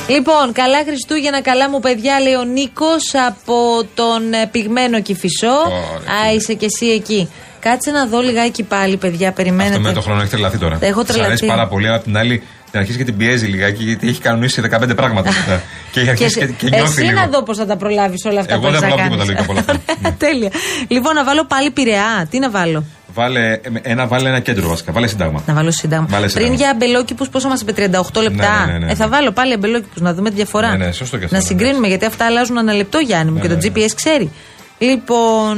Λοιπόν, 0.09 0.53
καλά 0.53 0.79
Χριστούγεννα, 0.87 1.41
καλά 1.43 1.71
μου 1.71 1.81
παιδιά, 1.81 2.21
λέει 2.21 2.35
ο 2.35 2.45
Νίκος 2.45 3.05
από 3.29 3.87
τον 3.95 4.33
ε, 4.33 4.47
πυγμένο 4.51 5.01
Κυφισό. 5.01 5.47
Ωραία, 5.67 6.29
Α, 6.29 6.33
είσαι 6.35 6.55
και 6.55 6.65
εσύ 6.65 6.87
εκεί. 6.87 7.29
Κάτσε 7.61 7.91
να 7.91 8.07
δω 8.07 8.21
λιγάκι 8.21 8.63
πάλι, 8.63 8.97
παιδιά, 8.97 9.33
περιμένετε. 9.33 9.77
Αυτό 9.77 9.89
με 9.89 9.95
το 9.95 10.01
χρόνο 10.01 10.21
έχει 10.21 10.31
τρελαθεί 10.31 10.59
τώρα. 10.59 10.79
Έχω 10.81 11.01
Της 11.05 11.11
αρέσει 11.15 11.25
τρελαθεί. 11.25 11.47
πάρα 11.47 11.69
πολύ, 11.69 11.87
αλλά 11.87 11.97
απ' 11.97 12.03
την 12.03 12.17
άλλη 12.17 12.43
την 12.71 12.81
αρχίζει 12.81 12.99
και 12.99 13.05
την 13.05 13.17
πιέζει 13.17 13.47
λιγάκι, 13.47 13.83
γιατί 13.85 14.09
έχει 14.09 14.21
κανονίσει 14.21 14.63
15 14.71 14.97
πράγματα. 14.97 15.31
μετά. 15.47 15.63
και 15.93 16.01
έχει 16.01 16.09
αρχίσει 16.11 16.39
και, 16.39 16.47
σε- 16.47 16.53
και, 16.53 16.69
νιώθει 16.69 16.85
εσύ 16.93 17.01
λίγο. 17.03 17.21
να 17.21 17.27
δω 17.27 17.43
πώς 17.43 17.57
θα 17.57 17.67
τα 17.67 17.77
προλάβεις 17.77 18.25
όλα 18.25 18.41
αυτά 18.41 18.53
Εγώ 18.55 18.63
που 18.67 18.71
δεν 18.73 18.83
έχεις 18.83 18.89
να 18.97 19.09
προλάβω 19.09 19.25
τίποτα 19.25 19.35
κάνεις. 19.37 19.49
λογικά 19.49 19.73
από 19.73 19.73
όλα 19.75 20.01
αυτά. 20.01 20.15
Τέλεια. 20.27 20.51
Λοιπόν, 20.89 21.15
να 21.15 21.25
βάλω 21.25 21.45
πάλι 21.47 21.71
πειραιά. 21.71 22.27
Τι 22.31 22.39
να 22.39 22.51
βάλω; 22.51 22.85
Βάλε, 23.19 23.61
ένα, 23.83 24.07
βάλε 24.07 24.29
ένα 24.29 24.41
κέντρο 24.41 24.69
βασικά. 24.69 24.93
Βάλε 24.93 25.07
σύνταγμα. 25.07 25.43
Να 25.47 25.55
βάλω 25.55 25.71
σύνταγμα. 25.71 26.07
Βάλε 26.11 26.21
Πριν 26.27 26.31
σύνταγμα. 26.37 26.55
για 26.57 26.71
αμπελόκηπους, 26.71 27.29
πόσο 27.29 27.49
μας 27.49 27.61
είπε, 27.61 27.73
38 27.73 28.23
λεπτά; 28.23 28.65
Ναι, 28.67 28.73
ναι, 28.73 28.79
ναι, 28.79 28.85
ναι. 28.85 28.93
Ε, 28.93 28.95
θα 28.95 29.09
βάλω 29.09 29.31
πάλι 29.33 29.53
αμπελόκηπους 29.53 30.01
να 30.01 30.15
δούμε 30.15 30.29
τη 30.31 30.35
διαφορά. 30.37 30.77
Ναι, 30.77 30.85
ναι, 30.87 30.93
σωστό 30.93 31.17
και 31.19 31.25
αυτό, 31.25 31.37
Να 31.37 31.43
ναι, 31.43 31.49
συγκρίνουμε, 31.49 31.87
γιατί 31.89 32.05
αυτά 32.05 32.25
αλλάζουν 32.27 32.57
ένα 32.57 32.73
λεπτό, 32.73 32.99
Γιάννη 32.99 33.31
μου, 33.31 33.37
Ναι, 33.37 33.41
και 33.43 33.49
το 33.49 33.55
ναι, 33.55 33.61
ναι. 33.69 33.85
GPS 33.87 33.93
ξέρει. 33.95 34.31
Λοιπόν, 34.79 35.57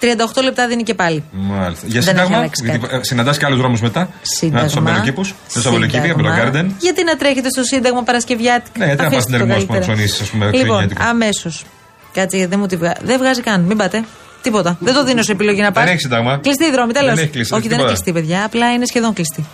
38 0.00 0.42
λεπτά 0.44 0.66
δίνει 0.66 0.82
και 0.82 0.94
πάλι. 0.94 1.24
Μάλιστα. 1.30 1.86
Για 1.86 2.00
Δεν 2.00 2.08
έχει 2.08 2.18
σύνταγμα, 2.18 2.36
αλλάξει 2.36 2.62
γιατί 2.64 2.78
κάτι. 2.78 2.94
ε, 2.96 3.00
συναντάς 3.02 3.38
και 3.38 3.44
άλλους 3.44 3.58
δρόμους 3.58 3.80
μετά. 3.80 4.08
Σύνταγμα. 4.22 4.68
Του 4.68 4.78
αμπελοκήπου. 4.78 5.22
Του 5.22 5.68
αμπελοκήποι, 5.68 5.92
Σύνταγμα. 6.02 6.12
αμπελογκάρντεν. 6.28 6.74
Γιατί 6.80 7.04
να 7.04 7.16
τρέχετε 7.16 7.48
στο 7.48 7.62
Σύνταγμα 7.62 8.02
Παρασκευιάτικα; 8.02 8.78
Ναι, 8.78 8.84
γιατί 8.84 9.02
να 9.02 9.08
πας 9.08 9.16
Αφήστε 9.16 9.36
στην 9.36 9.46
το 9.46 9.52
Ερμός 9.52 9.64
που 9.66 9.72
να 9.72 9.78
καλύτερα. 9.78 9.94
ψωνίσεις, 9.94 10.20
ας 10.20 10.28
πούμε, 10.30 10.44
Λοιπόν, 10.44 10.58
χριστουγεννιάτικο. 10.60 11.02
αμέσως. 11.10 11.64
Κάτσε 12.12 12.36
γιατί 12.36 12.50
δεν 12.50 12.60
μου 12.60 12.66
τη 12.66 12.76
βγάζει. 12.76 13.00
Δεν 13.02 13.18
βγάζει 13.18 13.40
καν. 13.40 13.60
Μην 13.60 13.76
πάτε. 13.76 14.04
Τίποτα. 14.44 14.76
Δεν 14.80 14.94
το 14.94 15.04
δίνω 15.04 15.22
σε 15.22 15.32
επιλογή 15.32 15.60
να 15.60 15.72
πα. 15.72 15.88
έχει 15.88 15.98
Σύνταγμα. 15.98 16.38
Κλειστή 16.42 16.64
η 16.64 16.70
δρόμη, 16.70 16.92
τέλος. 16.92 17.14
Δεν 17.14 17.18
έχει 17.18 17.32
κλειστεί, 17.32 17.54
Όχι, 17.54 17.68
δεν 17.68 17.78
είναι 17.78 17.88
τίποτα. 17.88 18.02
κλειστή, 18.02 18.12
παιδιά. 18.12 18.44
Απλά 18.44 18.72
είναι 18.72 18.86
σχεδόν 18.86 19.12
κλειστή. 19.12 19.46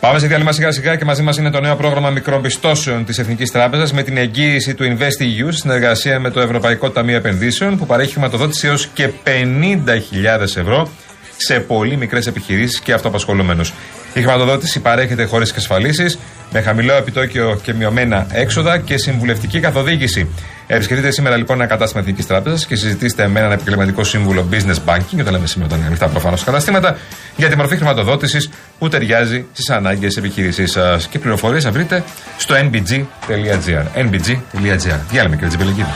Πάμε 0.00 0.18
σε 0.18 0.26
διάλειμμα 0.26 0.52
σιγά 0.52 0.70
σιγά 0.72 0.96
και 0.96 1.04
μαζί 1.04 1.22
μας 1.22 1.36
είναι 1.36 1.50
το 1.50 1.60
νέο 1.60 1.76
πρόγραμμα 1.76 2.10
μικρών 2.10 2.42
πιστώσεων 2.42 3.04
της 3.04 3.18
Εθνικής 3.18 3.50
Τράπεζας 3.50 3.92
με 3.92 4.02
την 4.02 4.16
εγγύηση 4.16 4.74
του 4.74 4.84
InvestEU 4.84 5.46
σε 5.48 5.58
συνεργασία 5.58 6.20
με 6.20 6.30
το 6.30 6.40
Ευρωπαϊκό 6.40 6.90
Ταμείο 6.90 7.16
Επενδύσεων 7.16 7.78
που 7.78 7.86
παρέχει 7.86 8.12
χρηματοδότηση 8.12 8.66
έως 8.66 8.86
και 8.86 9.10
50.000 9.24 10.40
ευρώ 10.40 10.88
σε 11.36 11.60
πολύ 11.60 11.96
μικρές 11.96 12.26
επιχειρήσεις 12.26 12.80
και 12.80 12.92
αυτοαπασχολούμενους. 12.92 13.72
Η 14.14 14.20
χρηματοδότηση 14.20 14.80
παρέχεται 14.80 15.24
χωρίς 15.24 15.48
εξασφαλίσεις, 15.50 16.18
με 16.52 16.60
χαμηλό 16.60 16.92
επιτόκιο 16.94 17.60
και 17.62 17.72
μειωμένα 17.74 18.26
έξοδα 18.32 18.78
και 18.78 18.98
συμβουλευτική 18.98 19.60
καθοδήγηση. 19.60 20.28
Επισκεφτείτε 20.72 21.10
σήμερα 21.10 21.36
λοιπόν 21.36 21.56
ένα 21.60 21.66
κατάστημα 21.66 22.00
Εθνικής 22.00 22.26
Τράπεζας 22.26 22.66
και 22.66 22.76
συζητήστε 22.76 23.28
με 23.28 23.38
έναν 23.40 23.52
επαγγελματικό 23.52 24.04
σύμβουλο 24.04 24.48
business 24.50 24.76
banking, 24.86 25.18
όταν 25.20 25.32
λέμε 25.32 25.46
σήμερα 25.46 25.66
όταν 25.66 25.78
είναι 25.78 25.86
ανοιχτά 25.86 26.08
προφανώς 26.08 26.44
καταστήματα, 26.44 26.96
για 27.36 27.48
τη 27.48 27.56
μορφή 27.56 27.76
χρηματοδότησης 27.76 28.50
που 28.78 28.88
ταιριάζει 28.88 29.46
στις 29.52 29.70
ανάγκες 29.70 30.16
επιχείρησής 30.16 30.70
σας. 30.70 31.06
Και 31.06 31.18
πληροφορίες 31.18 31.64
θα 31.64 31.70
βρείτε 31.70 32.04
στο 32.36 32.54
nbg.gr. 32.54 33.84
nbg.gr. 33.94 34.98
Διάλειμμα 35.10 35.34
κύριε 35.34 35.48
Τζιμπελεκίδη. 35.48 35.94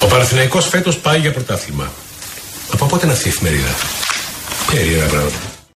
Ο 0.00 0.06
Παναθηναϊκός 0.06 0.68
φέτος 0.68 0.98
πάει 0.98 1.18
για 1.18 1.32
πρωτάθλημα. 1.32 1.90
Από 2.72 2.86
πότε 2.86 3.06
είναι 3.06 3.14
αυτή 3.14 3.28
η 3.28 3.30
εφημερίδα; 3.30 3.70
Περίεργα 4.72 5.06
πράγματα. 5.06 5.55